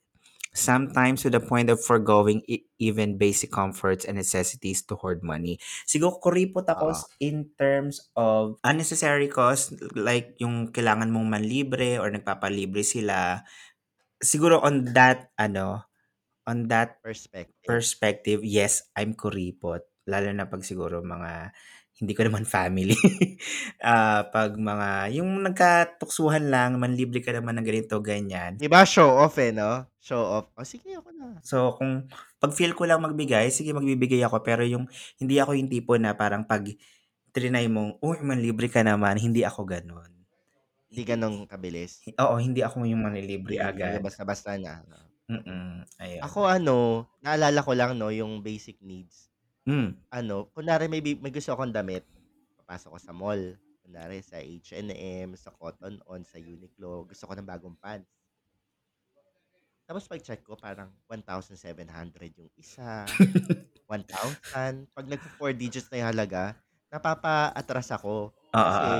sometimes 0.57 1.21
to 1.23 1.29
the 1.29 1.39
point 1.39 1.69
of 1.69 1.77
foregoing 1.79 2.41
e- 2.49 2.65
even 2.81 3.15
basic 3.21 3.53
comforts 3.53 4.03
and 4.05 4.17
necessities 4.17 4.81
to 4.89 4.97
hoard 4.97 5.21
money. 5.21 5.61
Siguro 5.85 6.17
kuripot 6.19 6.65
ako 6.65 6.91
s- 6.97 7.05
in 7.21 7.53
terms 7.55 8.09
of 8.17 8.57
unnecessary 8.65 9.29
cost 9.29 9.77
like 9.95 10.33
yung 10.41 10.73
kailangan 10.73 11.13
mong 11.13 11.29
manlibre 11.29 12.01
or 12.01 12.09
nagpapalibre 12.09 12.81
sila. 12.81 13.45
Siguro 14.21 14.61
on 14.65 14.93
that 14.97 15.29
ano, 15.37 15.85
on 16.47 16.69
that 16.73 17.01
Perspective. 17.01 17.63
perspective, 17.67 18.41
yes, 18.45 18.89
I'm 18.97 19.13
kuripot. 19.17 19.85
Lalo 20.09 20.31
na 20.33 20.47
pag 20.49 20.63
siguro 20.65 21.01
mga 21.05 21.53
hindi 21.97 22.13
ko 22.13 22.25
naman 22.25 22.45
family. 22.45 22.97
Ah, 23.77 24.25
pag 24.33 24.57
mga 24.57 25.13
yung 25.21 25.45
nagkatuksuhan 25.45 26.49
lang, 26.49 26.81
manlibre 26.81 27.21
ka 27.21 27.29
naman 27.29 27.55
ng 27.61 27.67
ganito, 27.67 28.01
ganyan. 28.01 28.57
Di 28.57 28.65
ba 28.65 28.83
show 28.83 29.05
off 29.21 29.37
eh, 29.37 29.53
no? 29.53 29.85
Show 30.01 30.17
off. 30.17 30.49
O 30.57 30.65
sige, 30.65 30.97
ako 30.97 31.13
na. 31.13 31.37
So, 31.45 31.77
kung 31.77 32.09
pag 32.41 32.51
feel 32.57 32.73
ko 32.73 32.89
lang 32.89 33.05
magbigay, 33.05 33.53
sige 33.53 33.71
magbibigay 33.77 34.19
ako. 34.25 34.41
Pero 34.41 34.65
yung 34.65 34.89
hindi 35.21 35.37
ako 35.37 35.53
yung 35.55 35.69
tipo 35.69 35.93
na 35.95 36.17
parang 36.17 36.43
pag 36.43 36.65
trinay 37.31 37.69
mong, 37.69 38.01
uy, 38.01 38.17
manlibre 38.25 38.65
ka 38.67 38.81
naman, 38.81 39.21
hindi 39.21 39.45
ako 39.45 39.61
ganun. 39.69 40.09
Hindi 40.89 41.01
ganong 41.05 41.45
kabilis. 41.45 42.01
Oo, 42.17 42.41
hindi 42.41 42.65
ako 42.65 42.87
yung 42.87 43.03
manlilibre 43.05 43.61
Hindi 43.61 43.69
agad. 43.69 44.01
basta-basta 44.01 44.57
na. 44.57 44.81
Mm-mm. 45.27 45.83
Ayun. 45.99 46.21
Ako 46.23 46.47
ano, 46.47 47.05
naalala 47.19 47.59
ko 47.59 47.75
lang 47.75 47.99
no, 47.99 48.09
yung 48.09 48.39
basic 48.39 48.79
needs. 48.79 49.26
Mm. 49.67 49.99
Ano, 50.15 50.47
kunwari 50.55 50.87
may, 50.87 51.03
bi- 51.03 51.19
may 51.19 51.27
gusto 51.27 51.51
akong 51.51 51.75
damit, 51.75 52.07
papasok 52.63 52.95
ko 52.95 52.99
sa 53.03 53.11
mall. 53.11 53.43
Kunwari 53.83 54.23
sa 54.23 54.39
H&M, 54.39 55.35
sa 55.35 55.51
Cotton 55.51 55.99
On, 56.07 56.23
sa 56.23 56.39
Uniqlo, 56.39 57.03
gusto 57.03 57.23
ko 57.27 57.33
ng 57.35 57.47
bagong 57.47 57.75
pants. 57.75 58.07
Tapos 59.87 60.03
pag 60.07 60.19
check 60.19 60.43
ko, 60.43 60.59
parang 60.59 60.91
1,700 61.07 62.35
yung 62.35 62.51
isa, 62.59 63.07
1,000. 63.87 64.87
Pag 64.91 65.05
nag 65.07 65.21
4 65.39 65.55
digits 65.55 65.87
na 65.87 66.03
yung 66.03 66.11
halaga, 66.11 66.55
napapa-atras 66.91 67.95
ako. 67.95 68.31
Oo. 68.31 68.51
Kasi, 68.51 68.91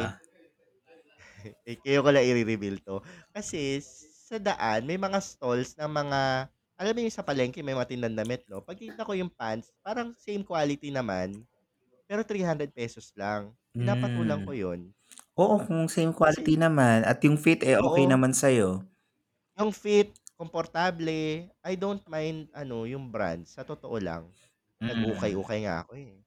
eh, 1.67 1.75
kayo 1.83 1.99
ko 2.03 2.09
lang 2.11 2.23
i-reveal 2.23 2.79
to. 2.83 3.03
Kasi 3.35 3.83
sa 3.83 4.39
daan, 4.39 4.87
may 4.87 4.95
mga 4.95 5.19
stalls 5.19 5.75
ng 5.75 5.91
mga, 5.91 6.47
alam 6.79 6.93
mo 6.97 7.01
yung 7.05 7.13
sa 7.15 7.25
palengke, 7.25 7.61
may 7.65 7.75
mga 7.77 7.89
tindang 7.93 8.15
damit, 8.17 8.45
no? 8.49 8.61
Pag 8.63 8.77
kita 8.81 9.03
ko 9.07 9.13
yung 9.17 9.33
pants, 9.33 9.73
parang 9.85 10.13
same 10.17 10.45
quality 10.45 10.89
naman, 10.93 11.43
pero 12.09 12.23
300 12.25 12.71
pesos 12.75 13.11
lang. 13.17 13.53
Pinapatulang 13.79 14.41
ko 14.45 14.51
Mm. 14.51 14.57
yun. 14.57 14.93
Oo, 15.37 15.55
kung 15.67 15.85
same 15.91 16.13
Kasi, 16.23 16.49
quality 16.49 16.55
naman. 16.59 17.05
At 17.05 17.21
yung 17.25 17.37
fit, 17.39 17.61
eh, 17.65 17.77
okay 17.79 18.05
oo, 18.05 18.09
naman 18.09 18.33
sa'yo. 18.35 18.87
yung 19.55 19.71
fit, 19.71 20.13
komportable, 20.37 21.47
I 21.63 21.73
don't 21.79 22.03
mind, 22.09 22.51
ano, 22.53 22.83
yung 22.85 23.09
brand. 23.13 23.47
Sa 23.47 23.63
totoo 23.65 23.97
lang, 24.01 24.33
Mm. 24.81 24.87
nag-ukay-ukay 24.87 25.65
nga 25.65 25.85
ako 25.85 25.91
eh. 25.97 26.21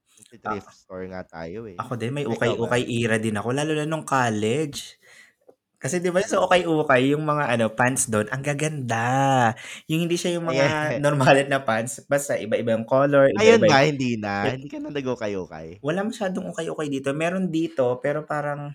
Ah, 0.45 0.59
Thrift 0.59 0.71
store 0.73 1.05
nga 1.11 1.21
tayo 1.27 1.65
eh. 1.69 1.81
ako 1.81 1.93
din, 1.99 2.11
may 2.15 2.25
Ikaw 2.27 2.55
ba? 2.59 2.71
ukay-ukay 2.71 2.83
era 3.01 3.15
din 3.21 3.37
ako, 3.39 3.49
lalo 3.55 3.71
na 3.75 3.87
nung 3.87 4.03
college. 4.05 4.99
Kasi 5.81 5.97
'di 5.97 6.13
ba 6.13 6.21
sa 6.21 6.37
ukay-ukay 6.45 7.09
yung 7.17 7.25
mga 7.25 7.43
ano 7.57 7.65
pants 7.73 8.05
doon, 8.05 8.29
ang 8.29 8.43
gaganda. 8.45 9.01
Yung 9.89 10.05
hindi 10.05 10.13
siya 10.13 10.37
yung 10.37 10.45
mga 10.53 10.65
Ayan. 10.69 11.01
normalit 11.01 11.47
na 11.49 11.57
pants, 11.67 12.05
basta 12.05 12.37
iba-ibang 12.37 12.85
color, 12.85 13.33
Ngayon 13.35 13.61
iba-iba 13.61 13.65
ba, 13.69 13.77
yung 13.77 13.85
hindi 13.89 14.09
na? 14.21 14.33
eh, 14.45 14.55
Hindi 14.55 14.67
ka 14.71 14.77
na 14.79 14.89
nag-ukay-ukay? 14.93 15.67
wala 15.81 16.01
masyadong 16.05 16.45
ukay-ukay 16.53 16.87
dito. 16.93 17.09
Meron 17.13 17.49
dito, 17.49 17.97
pero 18.03 18.19
parang 18.25 18.73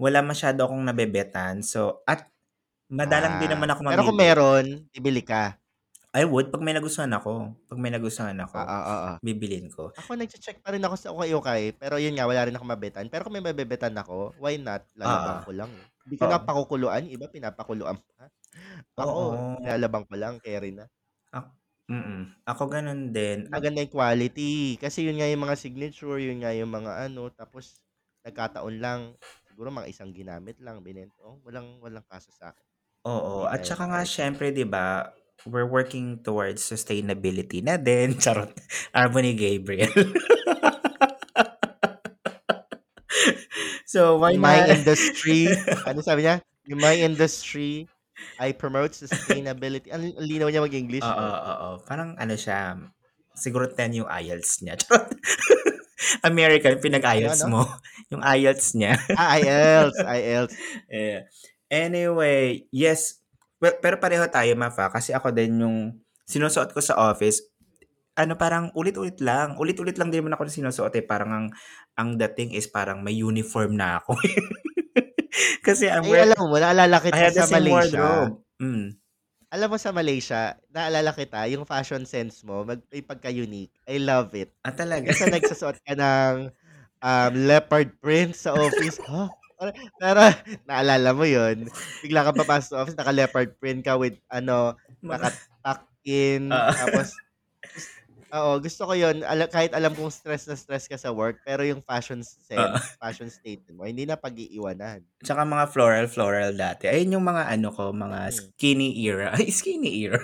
wala 0.00 0.20
masyado 0.24 0.64
akong 0.66 0.84
nabebetan. 0.86 1.62
So, 1.64 2.02
at 2.08 2.28
madalang 2.90 3.36
din 3.40 3.50
naman 3.52 3.70
Ah, 3.70 3.74
ako 3.74 3.82
pero 3.86 4.00
kung 4.06 4.18
mamili. 4.18 4.22
meron, 4.22 4.66
ibili 4.94 5.22
ka. 5.24 5.58
I 6.10 6.26
would, 6.26 6.50
pag 6.50 6.62
may 6.62 6.74
nagustuhan 6.74 7.12
ako. 7.14 7.54
Pag 7.70 7.78
may 7.78 7.90
nagustuhan 7.94 8.34
ako, 8.42 8.58
oo. 8.58 9.12
bibilin 9.22 9.70
ko. 9.70 9.94
Ako 9.94 10.10
nagche-check 10.18 10.58
pa 10.64 10.74
rin 10.74 10.82
ako 10.82 10.94
sa 10.98 11.12
ukay-ukay, 11.14 11.76
pero 11.78 11.98
yun 12.02 12.14
nga, 12.18 12.26
wala 12.26 12.46
rin 12.48 12.56
ako 12.56 12.64
mabetan. 12.66 13.06
Pero 13.12 13.26
kung 13.26 13.34
may 13.38 13.44
mabebetan 13.44 13.94
ako, 13.94 14.34
why 14.42 14.58
not? 14.58 14.82
Lalabang 14.98 15.38
Ah, 15.38 15.44
ko 15.44 15.50
lang. 15.54 15.70
eh. 15.70 15.86
Hindi 16.10 16.18
ko 16.18 16.26
oo. 16.26 16.30
na 16.30 16.42
pakukuluan, 16.42 17.06
iba 17.06 17.30
pinapakuluan 17.30 17.94
pa. 18.18 18.26
Ako, 18.98 19.20
Oo. 19.22 19.60
nilalabang 19.62 20.04
ko 20.10 20.14
lang, 20.18 20.42
carry 20.42 20.74
na. 20.74 20.90
Ak- 21.32 21.54
mm 21.90 22.20
Ako 22.50 22.62
ganun 22.70 23.14
din. 23.14 23.46
At, 23.54 23.62
Maganda 23.62 23.82
yung 23.84 23.94
quality. 23.94 24.78
Kasi 24.82 25.06
yun 25.06 25.18
nga 25.18 25.28
yung 25.30 25.42
mga 25.46 25.56
signature, 25.58 26.18
yun 26.22 26.42
nga 26.42 26.52
yung 26.54 26.70
mga 26.70 26.92
ano, 27.10 27.30
tapos 27.34 27.78
nagkataon 28.26 28.76
lang, 28.82 29.00
siguro 29.48 29.70
mga 29.72 29.90
isang 29.90 30.10
ginamit 30.12 30.58
lang, 30.60 30.82
binento. 30.84 31.18
Oh, 31.22 31.38
walang, 31.46 31.78
walang 31.82 32.04
kaso 32.10 32.30
sa 32.34 32.52
akin. 32.52 32.66
oo. 33.08 33.34
Hindi 33.40 33.46
At 33.48 33.62
tayo 33.62 33.68
saka 33.68 33.84
nga, 33.90 34.02
kahit 34.02 34.12
syempre, 34.14 34.52
di 34.52 34.64
ba, 34.64 35.12
we're 35.48 35.68
working 35.68 36.20
towards 36.20 36.60
sustainability 36.64 37.64
na 37.64 37.76
din. 37.80 38.16
Charot. 38.22 38.52
Arbony 38.92 39.32
Gabriel. 39.36 39.92
so, 43.90 44.22
why 44.22 44.38
In 44.38 44.42
my 44.42 44.62
not? 44.62 44.70
industry, 44.78 45.50
ano 45.90 45.98
sabi 46.06 46.22
niya? 46.22 46.38
In 46.70 46.78
my 46.78 46.94
industry, 46.94 47.90
I 48.38 48.54
promote 48.54 48.94
sustainability. 48.94 49.90
Ang 49.90 50.14
linaw 50.22 50.46
niya 50.46 50.62
mag-English, 50.62 51.02
Oo, 51.02 51.18
no? 51.18 51.34
oo. 51.34 51.68
Parang 51.82 52.14
ano 52.14 52.38
siya, 52.38 52.78
siguro 53.34 53.66
10 53.66 53.98
yung 53.98 54.08
IELTS 54.08 54.62
niya. 54.62 54.78
American, 56.28 56.78
Ano, 56.78 56.84
pinag-IELTS 56.84 57.42
ano? 57.46 57.50
mo. 57.50 57.62
Yung 58.12 58.22
IELTS 58.24 58.76
niya. 58.76 58.94
Ah, 59.14 59.36
IELTS, 59.40 59.98
IELTS. 60.00 60.54
Yeah. 60.90 61.20
Anyway, 61.70 62.66
yes. 62.74 63.22
Well, 63.62 63.78
pero 63.78 63.96
pareho 64.02 64.26
tayo, 64.26 64.50
Mafa. 64.58 64.90
Kasi 64.90 65.14
ako 65.14 65.30
din 65.30 65.60
yung 65.62 65.78
sinusuot 66.26 66.74
ko 66.74 66.80
sa 66.82 66.98
office, 66.98 67.42
ano 68.20 68.36
parang 68.36 68.68
ulit-ulit 68.76 69.16
lang. 69.24 69.56
Ulit-ulit 69.56 69.96
lang 69.96 70.12
din 70.12 70.20
naman 70.20 70.36
ako 70.36 70.44
na 70.46 70.52
sinusuot 70.52 70.94
eh. 70.94 71.04
Parang 71.04 71.30
ang, 71.32 71.46
ang 71.96 72.20
dating 72.20 72.52
is 72.52 72.68
parang 72.68 73.00
may 73.00 73.16
uniform 73.16 73.74
na 73.80 73.98
ako. 73.98 74.20
kasi 75.66 75.88
I'm 75.88 76.04
Ay, 76.04 76.10
wearing, 76.10 76.36
alam 76.36 76.46
mo, 76.46 76.56
naalala 76.60 76.96
kita 77.00 77.32
sa 77.32 77.48
Malaysia. 77.48 77.96
wardrobe. 77.98 78.34
Mm. 78.60 78.88
Alam 79.50 79.68
mo 79.74 79.76
sa 79.82 79.90
Malaysia, 79.90 80.54
naalala 80.70 81.10
kita, 81.10 81.50
yung 81.50 81.66
fashion 81.66 82.06
sense 82.06 82.46
mo, 82.46 82.62
mag, 82.62 82.78
may 82.86 83.02
pagka-unique. 83.02 83.74
I 83.82 83.98
love 83.98 84.30
it. 84.38 84.54
Ah, 84.62 84.70
talaga? 84.70 85.10
Minsan 85.10 85.34
nagsusuot 85.34 85.82
ka 85.82 85.98
ng 85.98 86.54
um, 87.02 87.32
leopard 87.34 87.90
print 87.98 88.38
sa 88.38 88.54
office. 88.54 89.02
Huh? 89.60 89.74
Pero, 90.00 90.24
naalala 90.64 91.12
mo 91.12 91.28
yun. 91.28 91.68
Bigla 92.00 92.24
ka 92.24 92.32
papasok 92.32 92.68
sa 92.72 92.78
office, 92.80 92.96
naka-leopard 92.96 93.60
print 93.60 93.84
ka 93.84 93.98
with, 94.00 94.16
ano, 94.32 94.72
naka-tuck 95.04 95.84
in. 96.08 96.48
ah, 96.48 96.72
Tapos, 96.72 97.12
oo, 98.32 98.52
gusto 98.62 98.82
ko 98.86 98.94
yun. 98.94 99.22
Ala, 99.26 99.46
kahit 99.50 99.72
alam 99.74 99.92
kong 99.94 100.10
stress 100.12 100.46
na 100.46 100.56
stress 100.58 100.86
ka 100.86 100.96
sa 100.98 101.10
work, 101.10 101.42
pero 101.42 101.62
yung 101.66 101.82
fashion 101.82 102.22
sense, 102.22 102.56
ah. 102.56 102.78
fashion 102.98 103.30
statement 103.30 103.74
mo, 103.76 103.84
hindi 103.86 104.04
na 104.06 104.16
pag-iiwanan. 104.18 105.02
Tsaka 105.20 105.42
mga 105.44 105.66
floral-floral 105.68 106.52
dati. 106.56 106.88
Ayun 106.88 107.20
yung 107.20 107.26
mga 107.26 107.44
ano 107.52 107.68
ko, 107.74 107.92
mga 107.92 108.20
Mm. 108.30 108.34
skinny 108.34 108.90
era. 109.04 109.32
Ay, 109.36 109.50
skinny 109.52 110.06
era. 110.08 110.20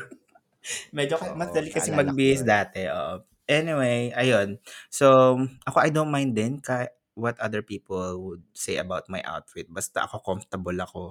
Medyo 0.94 1.14
ka 1.20 1.26
mas 1.38 1.50
Oo, 1.50 1.54
dali 1.54 1.70
kasi 1.70 1.90
naalala 1.92 2.10
ko 2.16 2.16
magbihis 2.16 2.42
yun. 2.42 2.46
dati, 2.46 2.80
oo. 2.90 3.22
Anyway, 3.46 4.10
ayun. 4.14 4.58
So, 4.90 5.38
ako 5.66 5.76
I 5.78 5.90
don't 5.94 6.10
mind 6.10 6.34
din 6.34 6.58
ka 6.58 6.90
what 7.14 7.38
other 7.38 7.62
people 7.62 8.18
would 8.18 8.42
say 8.54 8.76
about 8.78 9.06
my 9.10 9.22
outfit. 9.22 9.70
Basta 9.70 10.04
ako 10.06 10.22
comfortable 10.26 10.74
ako, 10.82 11.02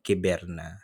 kiber 0.00 0.44
na. 0.48 0.83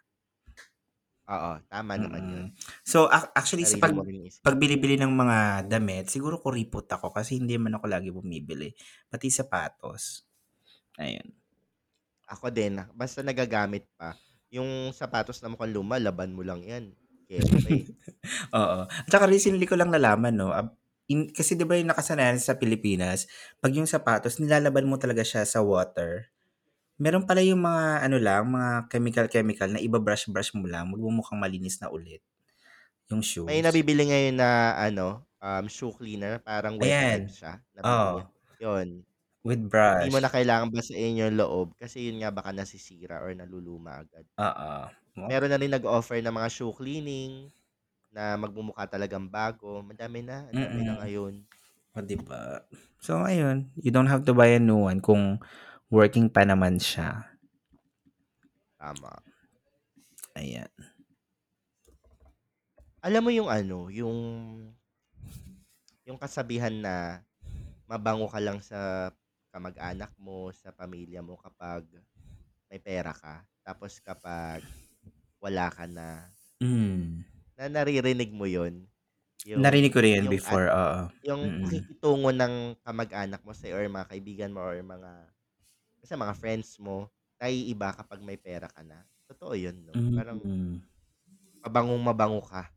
Oo, 1.30 1.50
tama 1.70 1.94
naman 1.94 2.22
yun. 2.26 2.46
Mm. 2.50 2.54
So, 2.82 3.06
ac- 3.06 3.30
actually 3.38 3.62
sa 3.62 3.78
Sarili 3.78 3.82
pag 3.86 3.94
mo 3.94 4.02
rin 4.02 4.18
yung 4.18 4.26
isip. 4.26 4.42
pag 4.42 4.58
bili-bili 4.58 4.98
ng 4.98 5.14
mga 5.14 5.38
damit, 5.70 6.10
siguro 6.10 6.42
kuripot 6.42 6.90
ako 6.90 7.14
kasi 7.14 7.38
hindi 7.38 7.54
man 7.54 7.78
ako 7.78 7.86
lagi 7.86 8.10
bumibili. 8.10 8.74
Pati 9.06 9.30
sapatos. 9.30 10.26
Ayun. 10.98 11.30
Ako 12.26 12.50
din, 12.50 12.82
basta 12.98 13.22
nagagamit 13.22 13.86
pa. 13.94 14.18
Yung 14.50 14.90
sapatos 14.90 15.38
na 15.42 15.54
mukhang 15.54 15.70
luma, 15.70 16.02
laban 16.02 16.34
mo 16.34 16.42
lang 16.42 16.66
yan. 16.66 16.90
Siyempre. 17.30 17.86
Oo. 18.58 18.90
At 18.90 19.06
saka 19.10 19.30
recently 19.30 19.70
ko 19.70 19.78
lang 19.78 19.94
nalaman, 19.94 20.34
no, 20.34 20.50
ab- 20.50 20.74
in, 21.06 21.30
kasi 21.30 21.54
di 21.54 21.62
ba 21.62 21.78
yung 21.78 21.94
nakasanayan 21.94 22.42
sa 22.42 22.58
Pilipinas, 22.58 23.30
pag 23.62 23.70
yung 23.70 23.86
sapatos, 23.86 24.42
nilalaban 24.42 24.90
mo 24.90 24.98
talaga 24.98 25.22
siya 25.22 25.46
sa 25.46 25.62
water. 25.62 26.26
Meron 27.00 27.24
pala 27.24 27.40
yung 27.40 27.64
mga, 27.64 28.04
ano 28.04 28.16
lang, 28.20 28.42
mga 28.52 28.70
chemical-chemical 28.92 29.68
na 29.72 29.80
iba-brush-brush 29.80 30.52
mo 30.52 30.68
lang, 30.68 30.92
magmumukhang 30.92 31.40
malinis 31.40 31.80
na 31.80 31.88
ulit. 31.88 32.20
Yung 33.08 33.24
shoes. 33.24 33.48
May 33.48 33.64
nabibili 33.64 34.04
ngayon 34.04 34.36
na 34.36 34.76
ano, 34.76 35.24
um, 35.40 35.64
shoe 35.64 35.96
cleaner, 35.96 36.44
parang 36.44 36.76
wet 36.76 36.92
Ayan. 36.92 37.20
siya. 37.24 37.52
Oo. 37.84 38.20
Nabibili. 38.20 38.28
Yun. 38.60 38.88
With 39.40 39.64
Hindi 39.96 40.06
brush. 40.06 40.12
mo 40.12 40.18
na 40.20 40.28
kailangan 40.32 40.68
basahin 40.72 41.20
yung 41.20 41.36
loob 41.40 41.68
kasi 41.80 42.08
yun 42.12 42.20
nga 42.22 42.30
baka 42.32 42.52
nasisira 42.52 43.20
or 43.24 43.32
naluluma 43.34 44.04
agad. 44.04 44.24
Oo. 44.38 44.90
Meron 45.28 45.50
na 45.52 45.60
rin 45.60 45.72
nag-offer 45.72 46.20
ng 46.24 46.34
mga 46.34 46.48
shoe 46.52 46.74
cleaning 46.76 47.50
na 48.14 48.36
magmumukha 48.38 48.86
talagang 48.90 49.26
bago. 49.30 49.80
Madami 49.84 50.20
na. 50.24 50.48
Ang 50.50 50.58
dami 50.60 50.80
na 50.84 50.94
Mm-mm. 50.94 51.00
ngayon. 51.02 51.34
O, 51.96 52.02
diba? 52.02 52.62
So, 53.02 53.22
ayun. 53.26 53.70
You 53.80 53.90
don't 53.90 54.06
have 54.10 54.22
to 54.28 54.34
buy 54.34 54.54
a 54.54 54.62
new 54.62 54.86
one 54.86 55.00
kung 55.02 55.42
working 55.90 56.30
pa 56.30 56.46
naman 56.46 56.78
siya. 56.78 57.26
Tama. 58.78 59.12
Ayan. 60.38 60.70
Alam 63.02 63.22
mo 63.26 63.30
yung 63.34 63.50
ano, 63.50 63.90
yung 63.90 64.18
yung 66.06 66.16
kasabihan 66.16 66.72
na 66.72 67.20
mabango 67.84 68.30
ka 68.30 68.38
lang 68.38 68.62
sa 68.62 69.10
kamag-anak 69.50 70.14
mo, 70.16 70.54
sa 70.54 70.70
pamilya 70.70 71.20
mo 71.20 71.34
kapag 71.42 71.84
may 72.70 72.78
pera 72.78 73.10
ka. 73.10 73.42
Tapos 73.66 73.98
kapag 73.98 74.62
wala 75.42 75.68
ka 75.74 75.90
na, 75.90 76.30
Mm. 76.60 77.24
na 77.56 77.64
naririnig 77.72 78.30
mo 78.30 78.44
yun. 78.44 78.84
Yung, 79.48 79.64
Narinig 79.64 79.88
ko 79.96 80.04
rin 80.04 80.28
yung, 80.28 80.28
before, 80.28 80.68
oo. 80.68 81.08
yung 81.24 81.40
Mm-mm. 81.40 81.64
pakikitungo 81.64 82.30
ng 82.36 82.54
kamag-anak 82.84 83.40
mo 83.40 83.56
sa 83.56 83.72
or 83.72 83.80
mga 83.88 84.10
kaibigan 84.12 84.52
mo 84.52 84.60
or 84.60 84.76
mga 84.84 85.10
kasi 86.00 86.12
mga 86.16 86.34
friends 86.36 86.76
mo, 86.80 87.08
naiiba 87.40 87.92
kapag 87.96 88.20
may 88.24 88.36
pera 88.36 88.68
ka 88.68 88.82
na. 88.84 89.04
Totoo 89.30 89.54
yun, 89.56 89.76
no? 89.86 89.94
Parang 90.16 90.38
Mm. 90.42 90.80
mabangong 91.60 92.02
mabango 92.02 92.42
ka 92.44 92.68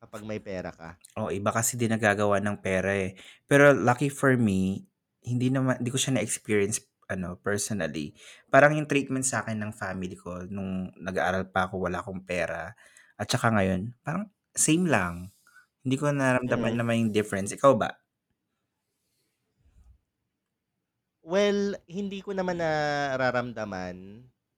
kapag 0.00 0.22
may 0.24 0.40
pera 0.40 0.70
ka. 0.72 0.96
Oh, 1.18 1.28
iba 1.32 1.50
kasi 1.50 1.74
din 1.74 1.90
nagagawa 1.92 2.38
ng 2.40 2.58
pera 2.62 2.94
eh. 2.94 3.18
Pero 3.50 3.74
lucky 3.74 4.08
for 4.12 4.34
me, 4.38 4.86
hindi 5.24 5.50
naman 5.50 5.82
hindi 5.82 5.90
ko 5.92 5.98
siya 5.98 6.16
na-experience 6.16 6.80
ano 7.08 7.40
personally. 7.40 8.12
Parang 8.52 8.76
yung 8.76 8.86
treatment 8.88 9.24
sa 9.24 9.42
akin 9.42 9.56
ng 9.58 9.72
family 9.74 10.14
ko 10.16 10.44
nung 10.48 10.92
nag-aaral 10.96 11.48
pa 11.50 11.66
ako, 11.68 11.88
wala 11.88 12.00
akong 12.04 12.22
pera. 12.24 12.72
At 13.18 13.26
saka 13.28 13.50
ngayon, 13.52 13.96
parang 14.04 14.28
same 14.54 14.86
lang. 14.86 15.32
Hindi 15.84 15.96
ko 15.98 16.10
naramdaman 16.12 16.76
Mm. 16.76 16.80
naman 16.80 16.94
yung 17.06 17.12
difference. 17.14 17.50
Ikaw 17.56 17.72
ba? 17.80 17.90
Well, 21.28 21.76
hindi 21.84 22.24
ko 22.24 22.32
naman 22.32 22.62
nararamdaman 22.64 23.96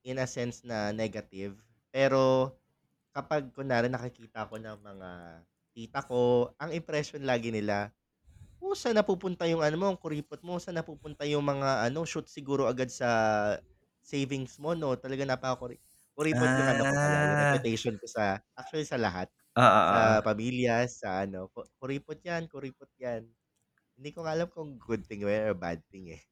in 0.07 0.17
a 0.23 0.27
sense 0.29 0.63
na 0.63 0.95
negative. 0.95 1.59
Pero 1.91 2.55
kapag 3.17 3.51
kunwari 3.57 3.89
nakikita 3.91 4.47
ko 4.51 4.57
ng 4.61 4.79
mga 4.81 5.11
tita 5.75 6.01
ko, 6.07 6.53
ang 6.63 6.71
impression 6.75 7.23
lagi 7.27 7.51
nila, 7.55 7.91
oh, 8.63 8.75
saan 8.79 8.99
napupunta 9.01 9.45
yung 9.51 9.63
ano 9.65 9.77
mo, 9.81 9.87
ang 9.93 10.01
kuripot 10.01 10.41
mo, 10.47 10.59
saan 10.63 10.79
napupunta 10.81 11.25
yung 11.29 11.45
mga 11.47 11.89
ano, 11.91 12.05
shoot 12.09 12.27
siguro 12.31 12.67
agad 12.71 12.91
sa 12.93 13.11
savings 14.03 14.57
mo, 14.63 14.75
no? 14.77 14.95
Talaga 14.99 15.25
napaka 15.29 15.75
kuripot 16.17 16.51
yung 16.59 16.69
ano 16.71 16.83
ko 16.89 16.95
pala, 17.01 17.19
yung 17.27 17.39
Ah. 17.39 17.41
reputation 17.41 17.95
ko 18.01 18.07
sa, 18.11 18.41
actually 18.59 18.87
sa 18.89 18.99
lahat, 19.01 19.29
Oo, 19.57 19.63
oo, 19.65 19.91
sa 19.91 20.21
oo. 20.21 20.21
pamilya, 20.25 20.87
sa 20.91 21.25
ano, 21.27 21.49
ku- 21.53 21.69
kuripot 21.81 22.21
yan, 22.25 22.47
kuripot 22.51 22.91
yan. 23.01 23.29
Hindi 23.99 24.11
ko 24.17 24.25
nga 24.27 24.35
alam 24.37 24.49
kung 24.53 24.79
good 24.81 25.05
thing 25.09 25.25
ba 25.27 25.33
yan 25.35 25.47
or 25.55 25.57
bad 25.59 25.81
thing 25.93 26.13
eh. 26.17 26.23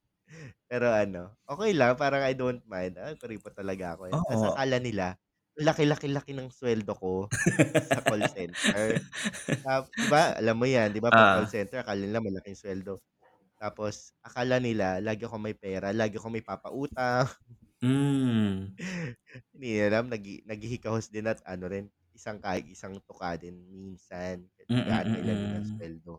Pero 0.70 0.90
ano, 0.92 1.36
okay 1.48 1.72
lang, 1.76 1.96
parang 1.98 2.22
I 2.24 2.34
don't 2.36 2.62
mind. 2.68 2.96
Ah, 3.00 3.14
kuripot 3.18 3.54
talaga 3.56 3.96
ako. 3.96 4.12
Eh. 4.12 4.18
Tapos 4.26 4.42
Oo. 4.42 4.48
akala 4.48 4.78
nila, 4.82 5.16
laki-laki-laki 5.58 6.32
ng 6.36 6.50
sweldo 6.54 6.92
ko 6.96 7.32
sa 7.82 8.00
call 8.04 8.24
center. 8.28 9.02
Tap, 9.64 9.90
di 9.98 10.06
ba, 10.10 10.34
alam 10.38 10.56
mo 10.58 10.66
yan, 10.68 10.92
di 10.94 11.00
ba, 11.02 11.12
pag 11.14 11.30
call 11.32 11.46
Ah. 11.46 11.50
center, 11.50 11.82
akala 11.82 12.02
nila 12.04 12.22
malaking 12.24 12.58
sweldo. 12.58 13.00
Tapos, 13.60 14.12
akala 14.24 14.58
nila, 14.62 15.00
lagi 15.02 15.24
ako 15.26 15.36
may 15.40 15.54
pera, 15.56 15.90
lagi 15.94 16.18
ako 16.20 16.28
may 16.32 16.44
papautang. 16.44 17.28
Mm. 17.82 18.74
Hindi 19.54 19.66
nila 19.78 19.86
alam, 20.02 20.06
nag, 20.10 20.24
naghihikahos 20.46 21.10
din 21.14 21.30
at 21.30 21.38
ano 21.46 21.70
rin, 21.70 21.86
isang 22.14 22.42
kahit 22.42 22.66
isang 22.66 22.98
tuka 23.06 23.38
din 23.38 23.54
minsan. 23.70 24.42
Mm, 24.70 24.84
Gaan 24.84 25.06
mm, 25.06 25.14
nila 25.14 25.32
din 25.38 25.52
ang 25.54 25.64
mm. 25.64 25.72
sweldo. 25.76 26.18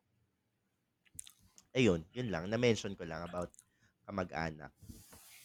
Ayun, 1.78 2.02
yun 2.18 2.34
lang. 2.34 2.50
Na-mention 2.50 2.98
ko 2.98 3.06
lang 3.06 3.22
about 3.22 3.54
kamag-anak 4.10 4.74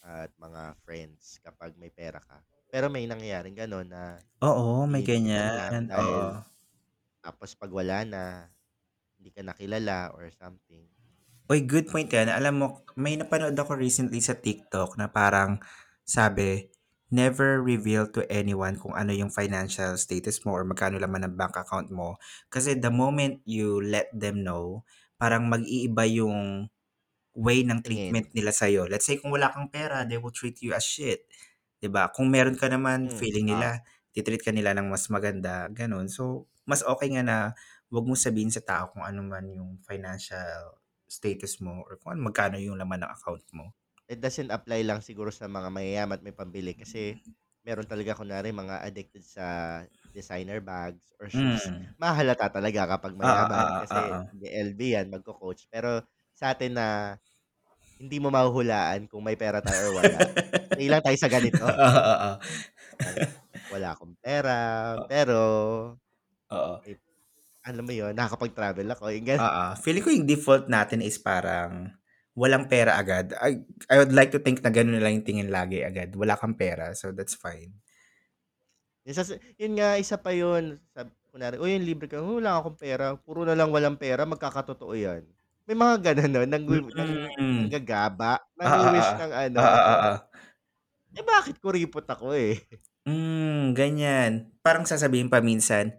at 0.01 0.33
mga 0.41 0.63
friends 0.85 1.37
kapag 1.45 1.77
may 1.77 1.93
pera 1.93 2.21
ka. 2.25 2.41
Pero 2.73 2.89
may 2.89 3.05
nangyayaring 3.05 3.57
gano'n 3.57 3.89
na 3.93 4.03
Oo, 4.45 4.85
may 4.91 5.03
binibigyan 5.05 5.53
lang 5.53 5.77
ganyan. 5.77 5.85
dahil 5.85 6.33
Oo. 6.33 6.43
tapos 7.25 7.53
pag 7.57 7.73
wala 7.73 8.05
na, 8.05 8.23
hindi 9.17 9.31
ka 9.33 9.43
nakilala 9.45 10.13
or 10.17 10.29
something. 10.33 10.85
Uy, 11.49 11.61
good 11.65 11.93
point 11.93 12.09
yan. 12.09 12.33
Alam 12.33 12.55
mo, 12.57 12.67
may 12.97 13.21
napanood 13.21 13.57
ako 13.57 13.77
recently 13.77 14.21
sa 14.25 14.33
TikTok 14.37 14.97
na 14.97 15.13
parang 15.13 15.61
sabi, 16.05 16.73
never 17.13 17.61
reveal 17.61 18.09
to 18.09 18.25
anyone 18.33 18.81
kung 18.81 18.97
ano 18.97 19.13
yung 19.13 19.29
financial 19.29 19.95
status 20.01 20.41
mo 20.45 20.57
or 20.57 20.65
magkano 20.65 20.97
laman 20.97 21.29
ng 21.29 21.37
bank 21.37 21.57
account 21.61 21.93
mo. 21.93 22.17
Kasi 22.49 22.81
the 22.81 22.89
moment 22.89 23.45
you 23.45 23.81
let 23.85 24.09
them 24.17 24.41
know, 24.41 24.89
parang 25.21 25.47
mag-iiba 25.53 26.09
yung 26.09 26.73
way 27.35 27.63
ng 27.67 27.83
treatment 27.83 28.31
nila 28.35 28.51
sa'yo. 28.55 28.87
Let's 28.91 29.07
say 29.07 29.19
kung 29.21 29.35
wala 29.35 29.51
kang 29.55 29.69
pera, 29.71 30.07
they 30.07 30.19
will 30.19 30.35
treat 30.35 30.63
you 30.63 30.73
as 30.75 30.87
shit. 30.87 31.27
'Di 31.83 31.89
ba? 31.93 32.11
Kung 32.15 32.31
meron 32.33 32.57
ka 32.59 32.67
naman, 32.71 33.07
Mm, 33.07 33.11
feeling 33.13 33.47
ah, 33.49 33.69
nila, 33.69 33.83
titreat 34.15 34.43
ka 34.47 34.53
nila 34.55 34.73
ng 34.79 34.89
mas 34.91 35.07
maganda, 35.13 35.67
ganun. 35.71 36.07
So, 36.11 36.47
mas 36.67 36.81
okay 36.87 37.11
nga 37.15 37.23
na 37.27 37.37
wag 37.93 38.05
mo 38.09 38.15
sabihin 38.19 38.51
sa 38.55 38.63
tao 38.65 38.91
kung 38.95 39.05
ano 39.07 39.21
man 39.27 39.47
yung 39.51 39.79
financial 39.85 40.79
status 41.07 41.61
mo 41.63 41.85
or 41.87 41.99
kung 42.01 42.17
ano, 42.19 42.31
magkano 42.31 42.57
yung 42.59 42.79
laman 42.81 43.05
ng 43.07 43.13
account 43.13 43.45
mo. 43.55 43.75
it 44.09 44.21
doesn't 44.21 44.53
apply 44.53 44.85
lang 44.85 45.01
siguro 45.01 45.33
sa 45.33 45.49
mga 45.49 45.69
mayayaman 45.73 46.21
at 46.21 46.25
may 46.25 46.35
pambili 46.37 46.77
kasi 46.77 47.17
meron 47.65 47.89
talaga 47.89 48.13
kunwari 48.21 48.53
mga 48.53 48.85
addicted 48.85 49.25
sa 49.25 49.47
designer 50.13 50.61
bags 50.61 51.13
or 51.17 51.33
shoes. 51.33 51.73
Mm. 51.73 51.95
Mahalata 51.97 52.53
talaga 52.53 52.85
kapag 52.97 53.17
Oo, 53.29 53.45
mayaman 53.45 53.65
oo, 53.65 53.81
kasi 53.81 54.21
oo. 54.21 54.21
hindi 54.29 54.47
LV 54.53 54.81
yan, 55.01 55.07
magko-coach. 55.09 55.65
Pero 55.73 56.05
sa 56.35 56.53
atin 56.53 56.75
na 56.75 56.87
hindi 57.99 58.19
mo 58.19 58.29
mahuhulaan 58.29 59.07
kung 59.07 59.23
may 59.23 59.39
pera 59.39 59.63
tayo 59.63 59.95
or 59.95 60.03
wala. 60.03 60.19
Stay 60.75 60.91
lang 60.91 61.01
tayo 61.01 61.17
sa 61.17 61.31
ganito. 61.31 61.63
Oo, 61.87 62.03
oo. 62.11 62.31
Wala 63.71 63.89
akong 63.95 64.15
pera, 64.19 64.57
pero 65.07 65.39
Oo. 66.51 66.75
may, 66.85 66.95
alam 67.65 67.85
mo 67.87 67.93
yun, 67.95 68.13
nakakapag-travel 68.13 68.87
ako. 68.93 69.09
Yung 69.15 69.27
ganun. 69.27 69.47
Oo. 69.47 69.65
Feeling 69.81 70.05
ko 70.05 70.11
yung 70.13 70.29
default 70.29 70.67
natin 70.69 71.01
is 71.01 71.17
parang 71.17 71.95
walang 72.35 72.67
pera 72.67 72.99
agad. 72.99 73.33
I, 73.39 73.63
I 73.89 74.03
would 74.03 74.13
like 74.13 74.35
to 74.35 74.43
think 74.43 74.61
na 74.61 74.75
gano'n 74.75 74.99
lang 75.01 75.23
yung 75.23 75.27
tingin 75.27 75.51
lagi 75.55 75.81
agad. 75.87 76.13
Wala 76.19 76.35
kang 76.35 76.59
pera, 76.59 76.93
so 76.93 77.15
that's 77.15 77.39
fine. 77.39 77.73
Yun, 79.07 79.15
sa- 79.15 79.41
yun 79.57 79.75
nga, 79.79 79.97
isa 79.97 80.19
pa 80.19 80.35
yun. 80.35 80.83
Sabi, 80.91 81.15
kunwari, 81.31 81.57
o 81.63 81.67
yung 81.67 81.87
libre 81.87 82.11
ka, 82.11 82.19
"Oh, 82.21 82.39
wala 82.43 82.59
akong 82.59 82.79
pera. 82.79 83.15
Puro 83.17 83.47
na 83.47 83.55
lang 83.55 83.71
walang 83.71 83.97
pera, 83.97 84.27
magkakatotoo 84.27 84.95
yan. 84.99 85.23
May 85.67 85.77
mga 85.81 85.97
ganun, 86.13 86.31
no? 86.31 86.43
Nang, 86.45 86.65
Mm. 86.69 87.73
nanggagaba, 87.73 88.37
Ah, 88.61 88.69
ah, 88.69 88.69
nang-wish 88.85 89.11
ah, 89.11 89.17
ng 89.17 89.33
ano. 89.33 89.59
ah, 89.65 89.81
ah, 89.81 90.01
ah. 90.13 90.17
Eh, 91.17 91.25
bakit 91.25 91.57
kuripot 91.63 92.05
ako 92.09 92.35
eh? 92.37 92.61
Mm, 93.07 93.77
ganyan. 93.77 94.33
Parang 94.65 94.89
sasabihin 94.89 95.29
pa 95.29 95.45
minsan, 95.45 95.93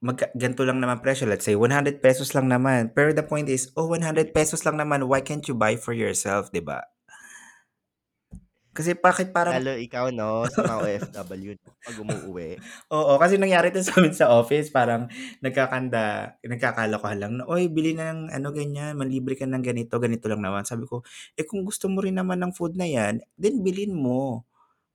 mag 0.00 0.18
ganito 0.36 0.64
lang 0.66 0.80
naman 0.80 1.00
presyo, 1.04 1.28
let's 1.28 1.44
say 1.46 1.56
100 1.56 2.00
pesos 2.04 2.32
lang 2.36 2.48
naman. 2.48 2.92
Pero 2.96 3.12
the 3.16 3.24
point 3.24 3.48
is, 3.48 3.70
oh 3.76 3.88
100 3.92 4.32
pesos 4.36 4.64
lang 4.68 4.76
naman, 4.80 5.04
why 5.08 5.20
can't 5.24 5.44
you 5.48 5.56
buy 5.56 5.76
for 5.78 5.92
yourself, 5.96 6.50
'di 6.52 6.64
ba? 6.64 6.84
Kasi 8.78 8.94
bakit 8.98 9.34
parang 9.34 9.58
Lalo 9.58 9.72
ikaw 9.80 10.12
'no, 10.12 10.44
sa 10.52 10.60
mga 10.60 10.78
OFW 10.84 11.52
'no, 11.56 11.72
'pag 11.80 11.96
umuuwi. 12.04 12.50
Oo, 12.94 13.16
kasi 13.16 13.40
nangyari 13.40 13.72
'to 13.72 13.80
sa'min 13.80 14.12
sa 14.12 14.28
office 14.36 14.68
parang 14.68 15.08
nagkakanda 15.40 16.36
nagkakalokohan 16.44 17.18
lang 17.20 17.32
na, 17.40 17.44
"Uy, 17.48 17.72
bili 17.72 17.96
ng 17.96 18.28
ano 18.28 18.48
ganyan, 18.52 18.92
manlibre 19.00 19.34
ka 19.40 19.48
ng 19.48 19.64
ganito, 19.64 19.96
ganito 19.96 20.28
lang 20.28 20.44
naman." 20.44 20.68
Sabi 20.68 20.84
ko, 20.84 21.00
"Eh, 21.40 21.48
kung 21.48 21.64
gusto 21.64 21.88
mo 21.88 22.04
rin 22.04 22.20
naman 22.20 22.38
ng 22.44 22.52
food 22.52 22.76
na 22.76 22.84
'yan, 22.84 23.24
then 23.40 23.64
bilhin 23.64 23.96
mo. 23.96 24.44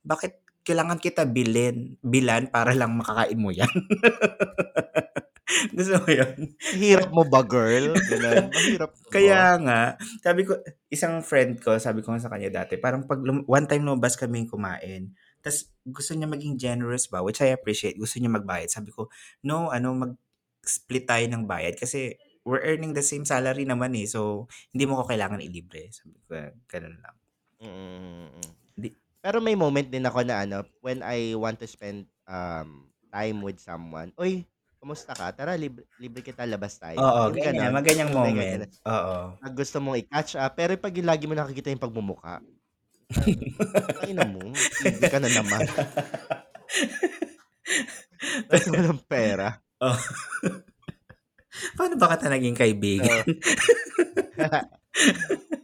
Bakit 0.06 0.42
kailangan 0.68 1.00
kita 1.02 1.26
bilhin 1.30 1.98
bilhan 2.04 2.50
para 2.54 2.74
lang 2.78 2.94
makakain 2.98 3.40
mo 3.40 3.50
'yan?" 3.54 3.70
Gusto 5.76 6.00
mo 6.04 6.10
'yun? 6.12 6.56
Hirap 6.72 7.10
mo 7.12 7.24
ba 7.28 7.44
girl? 7.44 8.00
Ka 8.08 8.16
ba? 8.24 8.34
Kaya 9.14 9.60
nga, 9.62 9.82
sabi 10.24 10.42
ko 10.48 10.58
isang 10.90 11.22
friend 11.22 11.60
ko, 11.62 11.78
sabi 11.78 12.02
ko 12.02 12.16
nga 12.16 12.24
sa 12.24 12.32
kanya 12.32 12.64
dati, 12.64 12.80
parang 12.80 13.06
'pag 13.06 13.22
lum 13.22 13.44
one 13.46 13.68
time 13.70 13.86
lumabas 13.86 14.18
kaming 14.18 14.50
kumain, 14.50 15.14
ta's 15.44 15.70
gusto 15.86 16.16
niya 16.18 16.26
maging 16.32 16.58
generous 16.58 17.06
ba, 17.12 17.22
which 17.22 17.44
I 17.44 17.54
appreciate, 17.54 18.00
gusto 18.00 18.18
niya 18.18 18.32
magbayad. 18.34 18.72
Sabi 18.72 18.90
ko, 18.96 19.12
"No, 19.46 19.70
ano, 19.70 19.94
mag-split 19.94 21.06
tayo 21.06 21.26
ng 21.30 21.46
bayad 21.46 21.76
kasi 21.78 22.18
we're 22.48 22.64
earning 22.66 22.96
the 22.98 23.04
same 23.06 23.24
salary 23.28 23.68
naman, 23.68 23.94
eh, 24.00 24.08
so 24.10 24.48
hindi 24.74 24.88
mo 24.90 24.98
ko 25.04 25.12
kailangan 25.12 25.44
ilibre." 25.44 25.92
Sabi 25.94 26.16
ko, 26.26 26.40
gano'n 26.72 26.98
lang. 27.04 27.18
Mm. 27.62 28.42
Di 28.78 28.90
Pero 29.24 29.40
may 29.40 29.56
moment 29.56 29.88
din 29.88 30.04
ako 30.04 30.20
na 30.28 30.44
ano, 30.44 30.68
when 30.84 31.00
I 31.00 31.32
want 31.40 31.56
to 31.64 31.68
spend, 31.70 32.12
um, 32.28 32.92
time 33.14 33.40
with 33.46 33.62
someone, 33.64 34.12
"Uy, 34.20 34.44
kamusta 34.84 35.16
ka? 35.16 35.32
Tara 35.32 35.56
libre 35.56 35.88
libre 35.96 36.20
kita, 36.20 36.44
labas 36.44 36.76
tayo." 36.76 37.00
Oo, 37.00 37.32
Yung 37.32 37.40
ganyan, 37.40 37.72
gano'n, 37.72 37.74
mga 37.74 37.86
ganyang 37.88 38.12
may 38.12 38.18
moment. 38.20 38.68
ganyan. 38.68 38.70
Oo. 38.84 39.16
Na 39.40 39.48
gusto 39.50 39.78
mong 39.80 39.98
i-catch 40.04 40.36
up, 40.36 40.52
pero 40.54 40.76
'pag 40.76 40.94
lagi 41.00 41.24
mo 41.26 41.34
nakikita 41.34 41.72
yung 41.72 41.82
pagmumukha, 41.82 42.44
parang, 43.64 43.88
"Tangina 43.88 44.28
mo, 44.28 44.52
libre 44.84 45.08
ka 45.08 45.20
na 45.24 45.32
naman." 45.32 45.64
Ta's 48.52 48.68
walang 48.68 49.00
pera. 49.08 49.56
Oh. 49.80 49.96
Paano 51.78 51.96
ba 51.96 52.18
kita 52.18 52.28
naging 52.28 52.58
kaibigan? 52.58 53.24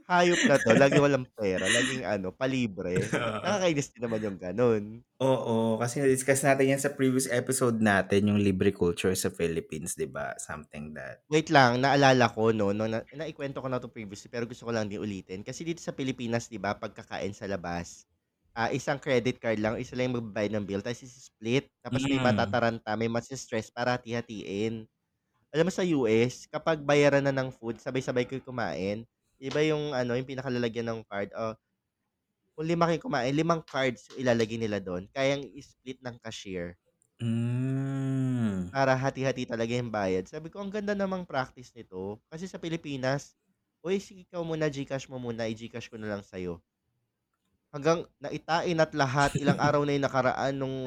Hayop 0.09 0.41
na 0.49 0.57
'to, 0.57 0.73
laging 0.73 1.03
walang 1.05 1.27
pera, 1.37 1.69
laging 1.69 2.01
ano, 2.03 2.33
palibre. 2.33 3.13
Oo. 3.21 3.39
Nakakainis 3.43 3.93
din 3.93 4.01
naman 4.03 4.25
yung 4.25 4.37
gano'n. 4.41 4.83
Oo, 5.27 5.57
kasi 5.81 5.95
na-discuss 5.99 6.41
natin 6.47 6.69
'yan 6.71 6.81
sa 6.83 6.95
previous 6.99 7.27
episode 7.41 7.77
natin, 7.91 8.21
yung 8.31 8.39
libre 8.47 8.71
culture 8.81 9.11
sa 9.23 9.27
Philippines, 9.37 9.91
'di 9.95 10.07
ba? 10.15 10.27
Something 10.47 10.85
that 10.99 11.17
Wait 11.29 11.53
lang, 11.53 11.77
naalala 11.85 12.25
ko 12.33 12.49
'no, 12.49 12.73
nung 12.73 12.89
na 12.89 13.05
naikwento 13.13 13.61
ko 13.61 13.69
na 13.69 13.77
'to 13.77 13.93
previously, 13.93 14.33
pero 14.33 14.49
gusto 14.49 14.65
ko 14.65 14.73
lang 14.73 14.89
din 14.89 14.97
ulitin. 14.97 15.45
Kasi 15.45 15.61
dito 15.61 15.77
sa 15.77 15.93
Pilipinas 15.93 16.49
'di 16.49 16.57
ba, 16.57 16.73
'pag 16.73 16.97
kakain 16.97 17.37
sa 17.37 17.45
labas, 17.45 18.09
ah, 18.57 18.73
isang 18.73 18.97
credit 18.97 19.37
card 19.37 19.61
lang, 19.61 19.77
isa 19.77 19.93
lang 19.93 20.09
yung 20.09 20.17
magbabayad 20.25 20.57
ng 20.57 20.65
bill, 20.65 20.81
tapos 20.81 21.05
isi-split. 21.05 21.69
Tapos 21.85 22.09
may 22.09 22.17
Hmm. 22.17 22.19
matataranta, 22.21 22.97
may 22.97 23.05
mase-stress 23.13 23.69
para 23.69 23.93
hati-hatiin. 23.97 24.89
Alam 25.53 25.65
mo 25.69 25.73
sa 25.73 25.85
US, 25.87 26.45
kapag 26.49 26.81
bayaran 26.85 27.25
na 27.25 27.33
ng 27.35 27.49
food, 27.55 27.79
sabay-sabay 27.81 28.25
kayo 28.29 28.41
kumain. 28.45 29.05
Iba 29.39 29.59
yung 29.65 29.95
ano, 29.95 30.15
yung 30.19 30.27
pinakalalagyan 30.29 30.87
ng 30.91 31.01
card, 31.07 31.31
oh, 31.35 31.55
kung 32.55 32.67
5 32.69 32.85
kayong 32.91 33.05
kumain, 33.07 33.33
5 33.35 33.61
cards 33.65 34.01
yung 34.13 34.19
ilalagay 34.27 34.57
nila 34.61 34.77
do'n, 34.83 35.07
kayang 35.15 35.43
i-split 35.59 35.99
ng 36.03 36.17
cashier. 36.21 36.77
Hmm. 37.21 38.69
Para 38.73 38.93
hati-hati 38.97 39.43
talaga 39.49 39.73
yung 39.77 39.89
bayad. 39.93 40.25
Sabi 40.29 40.47
ko, 40.53 40.61
ang 40.61 40.69
ganda 40.73 40.93
namang 40.97 41.25
practice 41.25 41.73
nito. 41.77 42.21
Kasi 42.29 42.45
sa 42.49 42.61
Pilipinas, 42.61 43.33
"Uy, 43.85 43.97
sige 44.01 44.25
ikaw 44.29 44.41
muna, 44.45 44.69
GCash 44.73 45.09
mo 45.09 45.17
muna, 45.21 45.49
i-GCash 45.49 45.89
ko 45.89 45.97
na 46.01 46.09
lang 46.13 46.21
sa'yo." 46.25 46.61
Hanggang 47.73 48.05
naitain 48.21 48.77
at 48.81 48.91
lahat, 48.97 49.31
ilang 49.41 49.57
araw 49.61 49.81
na 49.85 49.93
yung 49.93 50.05
nakaraan 50.05 50.53
nung 50.57 50.77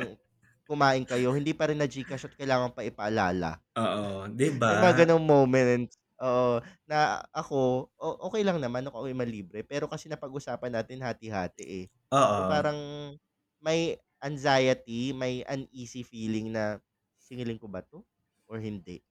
kumain 0.66 1.02
kayo, 1.06 1.30
hindi 1.34 1.54
pa 1.54 1.70
rin 1.70 1.78
na-GCash 1.82 2.26
at 2.30 2.34
kailangan 2.38 2.70
pa 2.74 2.82
ipaalala. 2.86 3.62
Oo, 3.82 4.28
'di 4.32 4.48
May 4.66 4.78
mga 4.78 4.94
ba? 4.96 5.06
gano'ng 5.06 5.22
moments, 5.26 5.98
oo, 6.22 6.62
na 6.86 7.20
ako, 7.34 7.90
o 7.98 8.06
okey 8.30 8.46
lang 8.46 8.62
naman 8.62 8.86
ako 8.88 9.10
ay 9.10 9.14
malibre, 9.18 9.66
pero 9.66 9.90
kasi 9.90 10.06
napag-usapan 10.08 10.72
natin 10.78 11.02
hati-hati, 11.02 11.64
eh. 11.66 11.86
So, 12.30 12.42
Oo. 12.42 12.48
parang 12.48 12.78
may 13.60 13.98
anxiety, 14.22 15.12
may 15.12 15.42
uneasy 15.50 16.06
feeling 16.06 16.54
na, 16.54 16.78
"Singilin 17.18 17.58
ko 17.60 17.66
ba 17.68 17.82
'to 17.84 18.06
or 18.48 18.62
hindi?" 18.62 19.02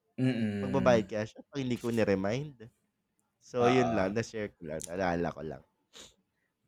Magbabayad 0.63 1.05
Mm. 1.05 1.11
kaya 1.11 1.25
siya 1.29 1.41
'pag 1.47 1.61
hindi 1.63 1.77
ko 1.81 1.89
ni-remind? 1.93 2.69
So, 3.43 3.67
yun 3.71 3.93
lang, 3.97 4.11
Oo. 4.11 4.17
na-share 4.17 4.51
ko 4.55 4.65
lang, 4.69 4.81
naalala 4.87 5.29
ko 5.35 5.41
lang. 5.45 5.63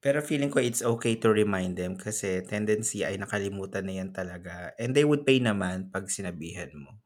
Pero 0.04 0.20
feeling 0.20 0.50
ko 0.54 0.60
it's 0.60 0.82
okay 0.84 1.14
to 1.22 1.30
remind 1.32 1.78
them 1.78 1.94
kasi 1.96 2.42
tendency 2.44 3.00
ay 3.08 3.16
nakalimutan 3.22 3.86
na 3.86 3.94
'yan 4.02 4.12
talaga 4.16 4.74
and 4.82 4.92
they 4.98 5.06
would 5.06 5.24
pay 5.28 5.38
naman 5.40 5.92
'pag 5.94 6.10
sinabihan 6.10 6.72
mo. 6.76 7.03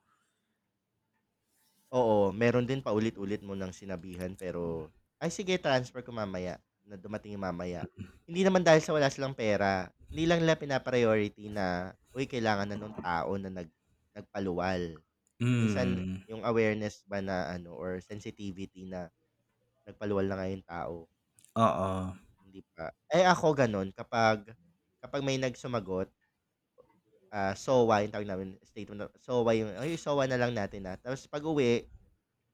Oo, 1.91 2.35
meron 2.35 2.67
din 2.67 2.83
paulit-ulit 2.83 3.39
mo 3.39 3.55
ng 3.55 3.71
sinabihan 3.71 4.35
pero, 4.35 4.91
"Ay 5.23 5.31
sige 5.31 5.55
transfer 5.55 6.03
ko 6.03 6.11
mamaya," 6.11 6.59
na 6.83 6.99
dumating 6.99 7.39
yung 7.39 7.47
mamaya. 7.47 7.87
Hindi 8.27 8.43
naman 8.43 8.59
dahil 8.67 8.83
sa 8.83 8.91
wala 8.91 9.07
silang 9.07 9.31
pera, 9.31 9.87
hindi 10.11 10.27
lang 10.27 10.43
nila 10.43 10.59
pina-priority 10.59 11.47
na, 11.47 11.95
"Uy, 12.11 12.27
kailangan 12.27 12.67
na 12.67 12.77
nung 12.79 12.91
tao 12.99 13.39
na 13.39 13.47
nag 13.47 13.71
nagpaluwal." 14.11 14.99
Minsan 15.59 16.03
Hmm. 16.05 16.27
yung 16.27 16.43
awareness 16.47 17.03
ba 17.07 17.19
na 17.23 17.51
ano 17.55 17.75
or 17.75 17.99
sensitivity 18.03 18.87
na 18.87 19.07
nagpaluwal 19.87 20.27
na 20.27 20.37
nga 20.39 20.47
yung 20.51 20.65
tao. 20.67 20.95
Oo. 21.55 22.17
Hindi 22.43 22.61
pa. 22.75 22.93
Eh, 23.09 23.25
ako 23.25 23.53
gano'n 23.57 23.89
kapag 23.93 24.53
kapag 25.01 25.21
may 25.25 25.37
nagsumagot 25.41 26.09
ah, 27.33 27.53
SOWA 27.57 28.03
yung 28.05 28.13
tawag 28.15 28.29
namin, 28.29 28.49
statement 28.65 29.07
of 29.07 29.11
SOWA 29.19 29.51
yung, 29.57 29.71
"Ay, 29.79 29.95
SOWA 29.99 30.25
na 30.29 30.39
lang 30.39 30.53
natin, 30.55 30.85
ah." 30.89 30.97
Tapos 30.99 31.25
pag-uwi, 31.29 31.87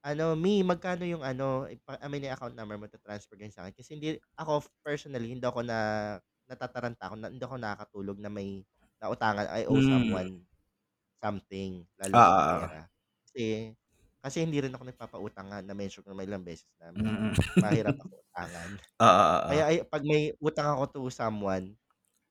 ano, 0.05 0.35
"Mi, 0.39 0.61
magkano 0.65 1.03
yung 1.07 1.23
ano, 1.25 1.67
ipa 1.69 1.97
amin 2.03 2.29
yung 2.29 2.35
account 2.37 2.55
number 2.57 2.77
mo, 2.79 2.87
ta-transfer 2.91 3.35
ko 3.39 3.43
yun 3.47 3.53
sa'kin." 3.55 3.75
Kasi 3.77 3.89
hindi 3.99 4.17
ako 4.39 4.63
personally, 4.85 5.29
hindi 5.33 5.45
ako 5.47 5.61
na 5.67 5.79
natataranta 6.49 7.09
ako, 7.11 7.15
na 7.19 7.27
hindi 7.33 7.43
ako 7.45 7.57
nakakatulog 7.61 8.17
na 8.21 8.29
may 8.33 8.63
nautangan, 9.03 9.47
I 9.51 9.65
owe 9.69 9.79
Hmm. 9.79 9.83
someone 9.83 10.45
something, 11.23 11.85
lalo 11.99 12.17
Oo, 12.17 12.21
na 12.21 12.33
oo. 12.39 12.53
pera. 12.53 12.87
Kasi 13.25 13.73
kasi 14.23 14.43
hindi 14.45 14.59
rin 14.63 14.73
ako 14.75 14.83
nagpapautang 14.89 15.47
nga, 15.53 15.59
na-mention 15.65 16.03
ko 16.05 16.11
naman 16.15 16.27
ilang 16.29 16.45
beses 16.47 16.69
na 16.81 16.91
Mm. 16.95 17.33
mahirap 17.59 17.95
ako 17.99 18.21
utangan. 18.31 18.71
Oo. 19.01 19.49
Kaya 19.49 19.63
ay 19.71 19.77
'pag 19.87 20.03
may 20.07 20.33
utang 20.43 20.67
ako 20.77 20.83
to 20.95 21.01
someone, 21.13 21.75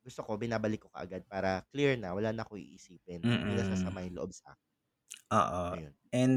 gusto 0.02 0.20
ko 0.26 0.34
binabalik 0.34 0.82
ko 0.82 0.88
kaagad 0.90 1.22
para 1.30 1.62
clear 1.70 1.94
na, 1.94 2.12
wala 2.12 2.34
na 2.34 2.42
akong 2.42 2.58
iisipin. 2.58 3.22
Hindi 3.22 3.54
na 3.54 3.66
sasama 3.70 4.02
yung 4.02 4.18
loob 4.18 4.34
sa'kin. 4.34 4.68
Oo, 5.32 5.62
Ayun. 5.78 5.94
and 6.12 6.34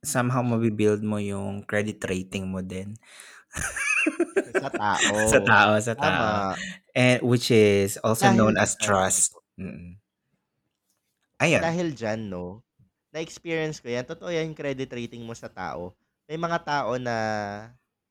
somehow 0.00 0.40
mabi-build 0.40 1.04
mo 1.04 1.20
yung 1.20 1.60
credit 1.66 2.00
rating 2.08 2.48
mo 2.48 2.64
din. 2.64 2.96
Sa 4.56 4.70
tao. 4.72 5.12
Sa 5.34 5.40
tao, 5.44 5.72
sa 5.76 5.94
tao. 5.94 6.54
Tama. 6.54 6.56
And 6.96 7.20
which 7.20 7.52
is 7.52 8.00
also 8.00 8.32
Dahil 8.32 8.38
known 8.38 8.54
as 8.56 8.74
trust. 8.80 9.36
Mm. 9.60 10.00
Ayun. 11.38 11.62
Dahil 11.62 11.88
diyan 11.94 12.20
'no, 12.32 12.64
na-experience 13.14 13.78
ko 13.78 13.92
'yan, 13.92 14.08
totoo 14.08 14.32
'yan 14.32 14.50
yung 14.50 14.58
credit 14.58 14.90
rating 14.90 15.22
mo 15.22 15.36
sa 15.36 15.46
tao. 15.46 15.94
May 16.26 16.40
mga 16.40 16.58
tao 16.66 16.96
na 16.98 17.16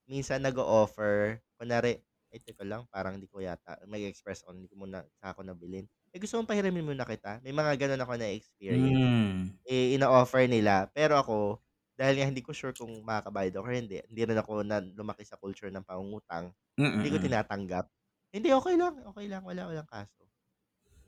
minsan 0.08 0.40
nag-o-offer, 0.40 1.42
kunwari, 1.60 2.00
"Ay 2.32 2.40
teka 2.44 2.64
lang, 2.66 2.84
parang 2.92 3.16
hindi 3.20 3.26
ko 3.30 3.40
yata 3.42 3.78
mag-e-express 3.88 4.44
ako, 4.46 4.52
hindi 4.56 4.68
ko 4.70 4.76
muna 4.84 5.04
saka 5.20 5.40
ko 5.40 5.42
nabilin. 5.46 5.86
Eh, 6.14 6.18
gusto 6.22 6.38
mong 6.40 6.50
pahiramin 6.50 6.84
muna 6.86 7.04
kita?" 7.08 7.40
May 7.44 7.52
mga 7.56 7.74
gano'n 7.80 8.02
ako 8.04 8.14
na-experience. 8.20 9.02
Hmm. 9.06 9.58
Eh, 9.68 9.96
ino-offer 9.98 10.46
nila, 10.50 10.88
pero 10.94 11.18
ako, 11.20 11.60
dahil 11.98 12.20
nga 12.22 12.28
hindi 12.30 12.42
ko 12.44 12.52
sure 12.56 12.72
kung 12.76 12.92
makakabayad 13.04 13.54
ako 13.58 13.64
or 13.68 13.74
hindi, 13.76 13.98
hindi 14.08 14.22
rin 14.26 14.38
ako 14.40 14.52
na 14.66 14.80
lumaki 14.82 15.22
sa 15.26 15.36
culture 15.40 15.70
ng 15.72 15.84
pangungutang, 15.86 16.52
hindi 16.94 17.08
ko 17.12 17.18
Mm. 17.18 17.22
tinatanggap. 17.22 17.86
"Hindi, 18.34 18.50
okey 18.56 18.76
lang, 18.80 19.02
okey 19.14 19.26
lang, 19.30 19.42
wala 19.46 19.68
walang 19.70 19.88
kaso." 19.90 20.26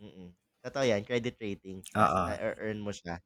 Mm. 0.00 0.34
Totoo 0.64 0.84
'yan, 0.86 1.02
credit 1.08 1.36
rating, 1.40 1.84
mas 1.96 2.14
Oo. 2.14 2.30
na-e-earn 2.30 2.80
mo 2.82 2.92
siya 2.94 3.20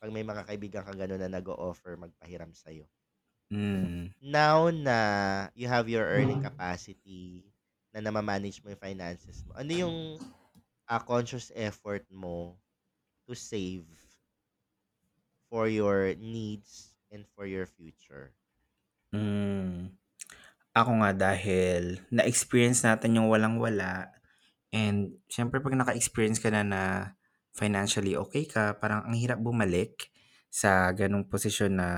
'pag 0.00 0.12
may 0.14 0.24
mga 0.26 0.44
kaibigan 0.48 0.82
kang 0.86 0.98
gano'n 1.00 1.20
na 1.22 1.30
nag-o-offer 1.40 1.96
magpahiram 2.00 2.52
sa'yo. 2.56 2.88
Hmm. 3.50 4.08
Now 4.20 4.66
na 4.74 4.98
you 5.54 5.70
have 5.70 5.86
your 5.86 6.02
earning 6.02 6.42
capacity, 6.42 7.54
na 7.94 8.02
nama-manage 8.02 8.58
mo 8.66 8.74
yung 8.74 8.82
finances 8.82 9.46
mo, 9.46 9.54
ano 9.54 9.70
yung, 9.70 9.96
ah, 10.90 11.02
conscious 11.02 11.52
effort 11.56 12.04
mo 12.10 12.58
to 13.28 13.34
save 13.36 13.86
for 15.50 15.66
your 15.68 16.14
needs 16.14 16.94
and 17.10 17.24
for 17.34 17.46
your 17.46 17.64
future? 17.64 18.34
Hmm. 19.12 19.96
Ako 20.76 20.90
nga 21.02 21.12
dahil 21.16 22.04
na-experience 22.12 22.84
natin 22.84 23.16
yung 23.20 23.28
walang-wala 23.32 24.12
and 24.74 25.16
siyempre 25.32 25.60
'pag 25.62 25.76
naka-experience 25.78 26.38
ka 26.42 26.50
na 26.52 26.62
na 26.66 26.82
financially 27.56 28.14
okey 28.18 28.46
ka, 28.50 28.76
parang 28.80 29.04
ang 29.08 29.16
hirap 29.18 29.40
bumalik 29.42 30.10
sa 30.52 30.90
gano'ng 30.94 31.28
posisyon 31.30 31.78
na 31.80 31.88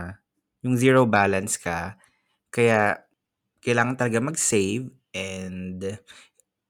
yung 0.64 0.76
zero 0.76 1.04
balance 1.08 1.56
ka. 1.56 1.96
Kaya 2.52 3.00
kailangan 3.60 3.96
talaga 3.96 4.18
mag-save 4.24 4.88
and 5.12 6.00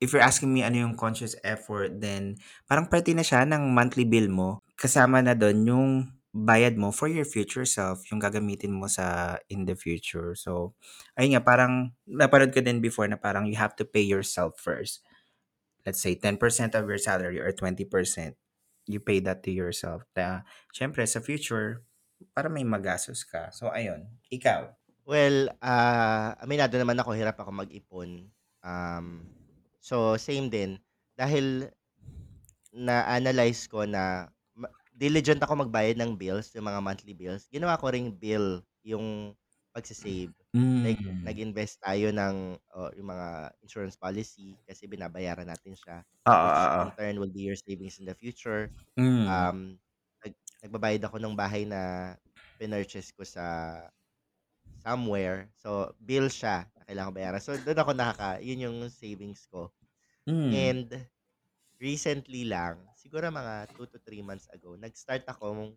if 0.00 0.11
you're 0.11 0.24
asking 0.24 0.50
me 0.50 0.64
ano 0.64 0.88
yung 0.88 0.96
conscious 0.96 1.37
effort, 1.44 2.00
then 2.00 2.40
parang 2.64 2.88
parte 2.88 3.12
na 3.12 3.22
siya 3.22 3.44
ng 3.44 3.70
monthly 3.70 4.09
bill 4.09 4.33
mo. 4.33 4.64
Kasama 4.74 5.20
na 5.20 5.37
doon 5.37 5.59
yung 5.68 5.88
bayad 6.31 6.79
mo 6.79 6.94
for 6.94 7.11
your 7.11 7.26
future 7.26 7.66
self, 7.66 8.07
yung 8.09 8.22
gagamitin 8.22 8.70
mo 8.70 8.87
sa 8.87 9.37
in 9.50 9.66
the 9.66 9.74
future. 9.74 10.33
So, 10.38 10.79
ayun 11.18 11.37
nga, 11.37 11.42
parang 11.42 11.92
napanood 12.07 12.55
ko 12.55 12.62
din 12.62 12.79
before 12.79 13.11
na 13.11 13.18
parang 13.18 13.50
you 13.50 13.59
have 13.59 13.74
to 13.76 13.85
pay 13.85 14.03
yourself 14.03 14.57
first. 14.57 15.03
Let's 15.83 15.98
say 15.98 16.14
10% 16.14 16.38
of 16.79 16.87
your 16.87 17.03
salary 17.03 17.42
or 17.42 17.50
20%, 17.50 17.83
you 18.87 19.00
pay 19.03 19.18
that 19.26 19.42
to 19.42 19.50
yourself. 19.50 20.07
Na, 20.14 20.46
syempre, 20.70 21.03
sa 21.03 21.18
future, 21.18 21.83
para 22.35 22.48
may 22.52 22.64
magastos 22.64 23.22
ka. 23.26 23.50
So, 23.54 23.70
ayun. 23.72 24.06
Ikaw. 24.30 24.72
Well, 25.09 25.50
ah, 25.64 26.37
aminado 26.38 26.76
naman 26.78 27.00
ako, 27.00 27.16
hirap 27.16 27.40
ako 27.40 27.50
mag-ipon. 27.50 28.30
Um, 28.62 29.26
so, 29.80 30.14
same 30.20 30.52
din. 30.52 30.78
Dahil 31.16 31.72
na-analyze 32.70 33.66
ko 33.66 33.83
na 33.88 34.30
ma- 34.54 34.70
diligent 34.94 35.42
ako 35.42 35.66
magbayad 35.66 35.98
ng 35.98 36.14
bills, 36.14 36.54
yung 36.54 36.68
mga 36.70 36.80
monthly 36.83 37.14
bills. 37.16 37.50
Ginawa 37.50 37.78
ko 37.80 37.90
ring 37.90 38.14
bill 38.14 38.62
yung 38.87 39.35
pagsisave. 39.74 40.35
Like, 40.80 41.02
Mm. 41.02 41.24
nag-invest 41.26 41.83
tayo 41.85 42.09
ng 42.14 42.56
oh, 42.74 42.90
yung 42.96 43.09
mga 43.12 43.52
insurance 43.61 43.96
policy 44.00 44.56
kasi 44.64 44.87
binabayaran 44.88 45.46
natin 45.48 45.74
siya. 45.76 45.98
Oo, 46.28 46.33
Which 46.40 46.64
oo. 46.64 46.83
in 46.83 46.92
turn 46.96 47.20
will 47.20 47.33
be 47.33 47.44
your 47.44 47.59
savings 47.59 48.00
in 48.00 48.06
the 48.09 48.16
future. 48.16 48.72
Mm. 48.98 49.26
Um, 49.28 49.78
nagbabayad 50.64 51.03
ako 51.07 51.16
ng 51.20 51.35
bahay 51.38 51.64
na 51.68 52.14
pinurchase 52.61 53.12
ko 53.16 53.25
sa 53.25 53.44
somewhere. 54.81 55.53
So, 55.61 55.92
bill 56.01 56.29
siya 56.33 56.68
na 56.77 56.83
kailangan 56.88 57.14
bayaran. 57.16 57.42
So, 57.42 57.57
doon 57.61 57.81
ako 57.81 57.92
nakaka, 57.96 58.31
yun 58.40 58.64
yung 58.66 58.79
savings 58.92 59.44
ko. 59.51 59.73
Mm. 60.27 60.70
And 60.70 60.88
recently 61.81 62.46
lang, 62.49 62.87
siguro 62.96 63.29
mga 63.33 63.73
2 63.77 63.87
to 63.90 63.99
3 64.03 64.23
months 64.25 64.49
ago, 64.53 64.77
nag-start 64.79 65.25
ako 65.29 65.75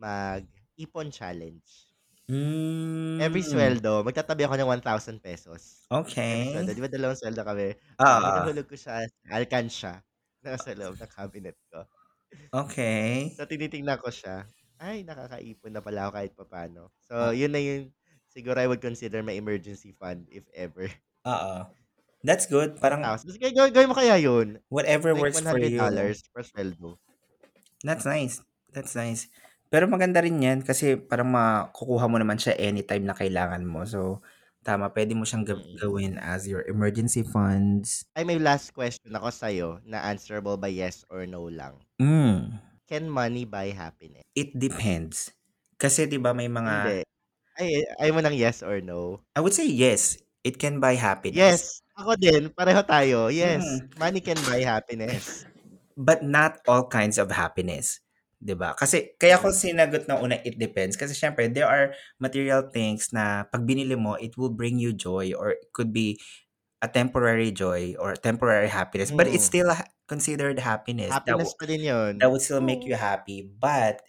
mag-ipon 0.00 1.10
challenge. 1.14 1.90
Every 3.16 3.40
Mm. 3.40 3.40
sweldo, 3.40 4.04
magtatabi 4.04 4.44
ako 4.44 4.54
ng 4.60 4.68
1,000 4.68 5.18
pesos. 5.24 5.88
Okay. 5.90 6.52
sweldo. 6.52 6.76
Di 6.76 6.82
ba 6.84 6.90
dalawang 6.92 7.16
sweldo 7.18 7.42
kami? 7.46 7.72
Oo. 8.00 8.06
Uh, 8.06 8.20
hinuhulog 8.24 8.66
ko 8.68 8.76
siya 8.76 9.06
sa 9.08 9.30
alkansya 9.38 9.92
na 10.44 10.56
sa 10.60 10.72
loob 10.76 11.00
ng 11.00 11.10
cabinet 11.12 11.56
ko. 11.72 11.86
Okay. 12.52 13.34
So, 13.34 13.46
tinitingnan 13.46 13.98
ko 14.00 14.10
siya. 14.10 14.46
Ay, 14.76 15.02
nakakaipon 15.02 15.72
na 15.72 15.80
pala 15.80 16.06
ako 16.06 16.12
kahit 16.20 16.32
papano. 16.36 16.82
So, 17.06 17.32
yun 17.32 17.52
na 17.52 17.60
yung 17.62 17.90
siguro 18.28 18.60
I 18.60 18.68
would 18.68 18.84
consider 18.84 19.24
my 19.24 19.32
emergency 19.32 19.96
fund 19.96 20.28
if 20.28 20.44
ever. 20.52 20.90
Oo. 21.24 21.66
That's 22.26 22.50
good. 22.50 22.76
Parang 22.82 23.06
1,000. 23.06 23.38
Sige, 23.38 23.54
gawin, 23.54 23.72
gawin 23.72 23.90
mo 23.90 23.96
kaya 23.96 24.18
yun. 24.18 24.58
whatever 24.68 25.14
Like 25.14 25.30
works 25.30 25.40
for 25.40 25.58
you. 25.62 25.78
$100 25.78 26.34
per 26.34 26.42
sweldo. 26.42 26.98
That's 27.86 28.04
nice. 28.04 28.42
That's 28.74 28.92
nice. 28.98 29.30
Pero 29.70 29.86
maganda 29.86 30.22
rin 30.22 30.42
yan 30.42 30.62
kasi 30.62 30.94
parang 30.98 31.30
makukuha 31.30 32.06
mo 32.10 32.18
naman 32.18 32.38
siya 32.38 32.54
anytime 32.58 33.06
na 33.06 33.14
kailangan 33.14 33.62
mo. 33.66 33.86
So, 33.86 34.22
tama. 34.66 34.90
Pwede 34.90 35.14
mo 35.14 35.22
siyang 35.22 35.46
ga- 35.46 35.54
Mm. 35.54 35.78
gawin 35.78 36.12
as 36.18 36.50
your 36.50 36.66
emergency 36.66 37.22
funds. 37.22 38.02
Ay, 38.18 38.26
may 38.26 38.42
last 38.42 38.74
question 38.74 39.14
ako 39.14 39.30
sa'yo 39.30 39.68
na 39.86 40.02
answerable 40.02 40.58
by 40.58 40.74
yes 40.74 41.06
or 41.06 41.22
no 41.30 41.46
lang. 41.46 41.78
Mm. 42.02 42.58
Can 42.90 43.06
money 43.06 43.46
buy 43.46 43.70
happiness? 43.70 44.26
It 44.34 44.50
depends. 44.58 45.30
Kasi 45.78 46.10
'di 46.10 46.18
ba 46.18 46.34
may 46.34 46.50
mga 46.50 46.74
Hindi. 46.82 46.98
Ay, 47.56 47.70
ay 48.02 48.08
mo 48.10 48.20
ng 48.20 48.36
yes 48.36 48.60
or 48.60 48.82
no? 48.82 49.22
I 49.32 49.40
would 49.40 49.54
say 49.54 49.64
yes. 49.70 50.18
It 50.42 50.58
can 50.60 50.78
buy 50.78 50.94
happiness. 50.94 51.38
Yes. 51.38 51.62
Ako 51.96 52.14
din. 52.14 52.52
Pareho 52.52 52.84
tayo. 52.84 53.32
Yes. 53.32 53.64
Mm. 53.64 53.96
Money 53.96 54.20
can 54.20 54.38
buy 54.44 54.60
happiness. 54.62 55.46
But 55.96 56.20
not 56.20 56.60
all 56.68 56.86
kinds 56.86 57.16
of 57.16 57.32
happiness. 57.32 58.04
'Di 58.40 58.52
ba? 58.52 58.76
Kasi 58.76 59.16
kaya 59.16 59.40
ko 59.40 59.48
sinagot 59.48 60.04
na 60.08 60.20
una 60.20 60.36
it 60.44 60.60
depends 60.60 60.92
kasi 61.00 61.16
syempre 61.16 61.48
there 61.48 61.64
are 61.68 61.96
material 62.20 62.68
things 62.68 63.08
na 63.16 63.48
pag 63.48 63.64
binili 63.64 63.96
mo 63.96 64.12
it 64.20 64.36
will 64.36 64.52
bring 64.52 64.76
you 64.76 64.92
joy 64.92 65.32
or 65.32 65.56
it 65.56 65.72
could 65.72 65.88
be 65.92 66.20
a 66.84 66.88
temporary 66.90 67.52
joy 67.52 67.94
or 68.00 68.16
temporary 68.16 68.68
happiness 68.72 69.12
but 69.12 69.28
it's 69.30 69.44
Mm. 69.44 69.50
still 69.50 69.70
a- 69.72 69.88
considered 70.08 70.58
happiness. 70.60 71.20
That, 71.28 71.36
Happiness 71.36 71.40
w- 71.40 71.56
pa 71.58 71.64
din 71.66 71.82
yun. 71.86 72.16
that 72.20 72.28
would 72.32 72.42
still 72.42 72.62
make 72.64 72.84
you 72.86 72.96
happy 72.96 73.42
but 73.44 74.02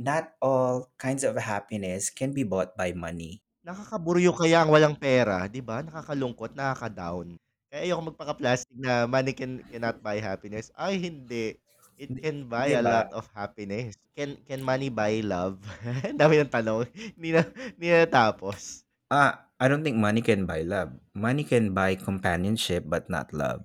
not 0.00 0.34
all 0.42 0.92
kinds 0.98 1.24
of 1.24 1.36
happiness 1.38 2.10
can 2.10 2.32
be 2.34 2.44
bought 2.44 2.76
by 2.76 2.92
money. 2.94 3.42
Nakakaburyo 3.64 4.36
kaya 4.36 4.60
ang 4.60 4.68
walang 4.68 4.92
pera, 5.00 5.48
'di 5.48 5.64
ba? 5.64 5.80
Nakakalungkot, 5.80 6.52
nakaka-down. 6.52 7.40
Kaya 7.72 7.80
ayoko 7.88 8.12
magpaka-plastic 8.12 8.76
na 8.76 9.08
money 9.08 9.32
can 9.32 9.64
cannot 9.72 10.04
buy 10.04 10.20
happiness. 10.20 10.68
Ay 10.76 11.00
hindi. 11.00 11.56
It 11.94 12.10
can 12.18 12.50
buy 12.50 12.74
'di 12.74 12.78
a 12.78 12.82
lot 12.82 13.08
of 13.14 13.26
happiness. 13.32 13.94
Can 14.18 14.38
can 14.46 14.62
money 14.62 14.90
buy 14.90 15.22
love? 15.22 15.62
Dami 16.20 16.42
ng 16.42 16.50
tanong. 16.50 16.90
Hindi 17.18 17.34
na 17.34 17.42
hindi 17.46 17.86
na 17.90 18.06
natapos. 18.06 18.82
Ah, 19.08 19.46
I 19.62 19.70
don't 19.70 19.86
think 19.86 20.00
money 20.00 20.20
can 20.20 20.44
buy 20.44 20.66
love. 20.66 20.90
Money 21.14 21.46
can 21.46 21.70
buy 21.70 21.94
companionship 21.94 22.84
but 22.90 23.06
not 23.06 23.30
love. 23.30 23.62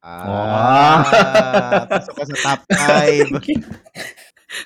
Ah, 0.00 1.84
pasok 1.84 2.14
ka 2.16 2.24
sa 2.24 2.36
top 2.40 2.60
5. 2.72 3.36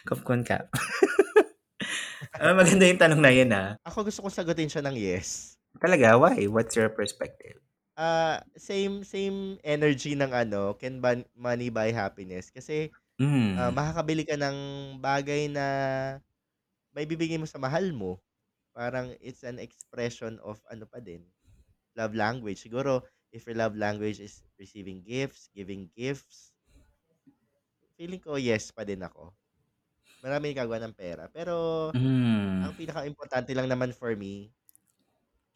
Kapkon 0.07 0.47
ka. 0.47 0.71
Ah, 2.39 2.55
maganda 2.55 2.87
yung 2.87 3.03
tanong 3.03 3.23
na 3.23 3.33
yun 3.35 3.51
ah. 3.51 3.75
Ako 3.83 4.07
gusto 4.07 4.23
kong 4.23 4.35
sagutin 4.35 4.71
siya 4.71 4.83
ng 4.83 4.95
yes. 4.95 5.59
Talaga, 5.83 6.15
why? 6.19 6.47
What's 6.47 6.79
your 6.79 6.91
perspective? 6.91 7.59
Ah, 7.97 8.43
same 8.59 9.07
same 9.07 9.55
energy 9.63 10.19
ng 10.19 10.35
ano, 10.35 10.75
can 10.75 10.99
ban- 10.99 11.31
money 11.39 11.71
buy 11.71 11.95
happiness 11.95 12.51
kasi 12.51 12.91
Mm. 13.21 13.59
ah, 13.59 13.75
makakabili 13.75 14.27
ka 14.27 14.35
ng 14.39 14.57
bagay 15.03 15.49
na 15.51 15.67
may 16.95 17.05
bibigay 17.09 17.37
mo 17.41 17.47
sa 17.49 17.61
mahal 17.61 17.91
mo. 17.93 18.21
Parang 18.77 19.15
it's 19.23 19.43
an 19.47 19.59
expression 19.59 20.39
of 20.45 20.61
ano 20.71 20.85
pa 20.89 21.01
din, 21.03 21.25
love 21.99 22.15
language. 22.17 22.61
Siguro 22.63 23.05
if 23.35 23.47
your 23.49 23.59
love 23.59 23.77
language 23.79 24.21
is 24.23 24.45
receiving 24.61 25.03
gifts, 25.05 25.49
giving 25.55 25.91
gifts, 25.97 26.53
feeling 27.99 28.23
ko 28.23 28.39
yes 28.39 28.71
pa 28.75 28.83
din 28.87 29.03
ako. 29.03 29.35
Marami 30.25 30.53
nagagawa 30.55 30.79
ng 30.85 30.95
pera. 30.97 31.25
Pero 31.33 31.55
Mm. 31.95 32.65
ang 32.65 32.73
pinaka-importante 32.79 33.53
lang 33.57 33.69
naman 33.71 33.93
for 33.95 34.13
me, 34.19 34.53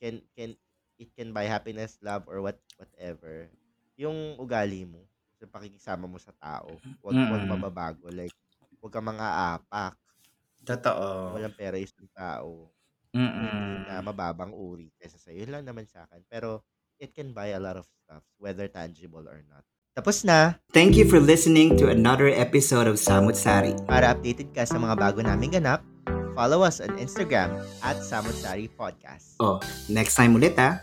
can 0.01 0.22
can 0.35 0.55
it 0.98 1.14
can 1.14 1.30
buy 1.30 1.46
happiness, 1.46 1.96
love 2.02 2.26
or 2.26 2.42
what 2.42 2.58
whatever. 2.76 3.48
Yung 3.94 4.37
ugali 4.37 4.84
mo, 4.84 5.06
sa 5.38 5.46
pakikisama 5.46 6.11
mo 6.11 6.18
sa 6.18 6.34
tao, 6.34 6.74
wag 7.02 7.14
wag 7.14 7.42
Mm. 7.46 7.50
mababago 7.54 8.11
like 8.11 8.34
wag 8.82 8.92
kang 8.92 9.06
mga 9.06 9.26
apak. 9.56 9.94
Totoo. 10.66 11.38
Walang 11.38 11.54
pera 11.54 11.78
yung 11.78 11.87
isang 11.87 12.11
tao. 12.11 12.68
Hindi 13.14 13.87
na 13.88 14.02
Mm. 14.02 14.04
mababang 14.04 14.52
uri 14.52 14.92
kaysa 14.98 15.16
sa'yo. 15.16 15.46
Yun 15.46 15.50
lang 15.54 15.64
naman 15.64 15.87
sa 15.88 16.04
akin. 16.04 16.20
Pero 16.28 16.66
it 16.98 17.14
can 17.14 17.30
buy 17.32 17.54
a 17.54 17.62
lot 17.62 17.78
of 17.78 17.87
stuff, 17.87 18.20
whether 18.37 18.66
tangible 18.68 19.24
or 19.24 19.40
not. 19.48 19.64
Tapos 19.96 20.22
na. 20.22 20.58
Thank 20.70 20.94
you 20.94 21.06
for 21.08 21.18
listening 21.18 21.74
to 21.74 21.90
another 21.90 22.30
episode 22.30 22.87
of 22.87 23.02
Samut 23.02 23.34
Sari. 23.34 23.74
Para 23.87 24.14
updated 24.14 24.54
ka 24.54 24.62
sa 24.62 24.78
mga 24.78 24.94
bago 24.94 25.18
naming 25.22 25.58
ganap, 25.58 25.82
follow 26.38 26.62
us 26.62 26.79
on 26.79 26.94
Instagram 27.03 27.51
at 27.83 27.98
Samutsari 27.98 28.70
Podcast. 28.70 29.35
Oh, 29.42 29.59
next 29.90 30.14
time 30.14 30.38
ulit 30.38 30.55
ah. 30.55 30.79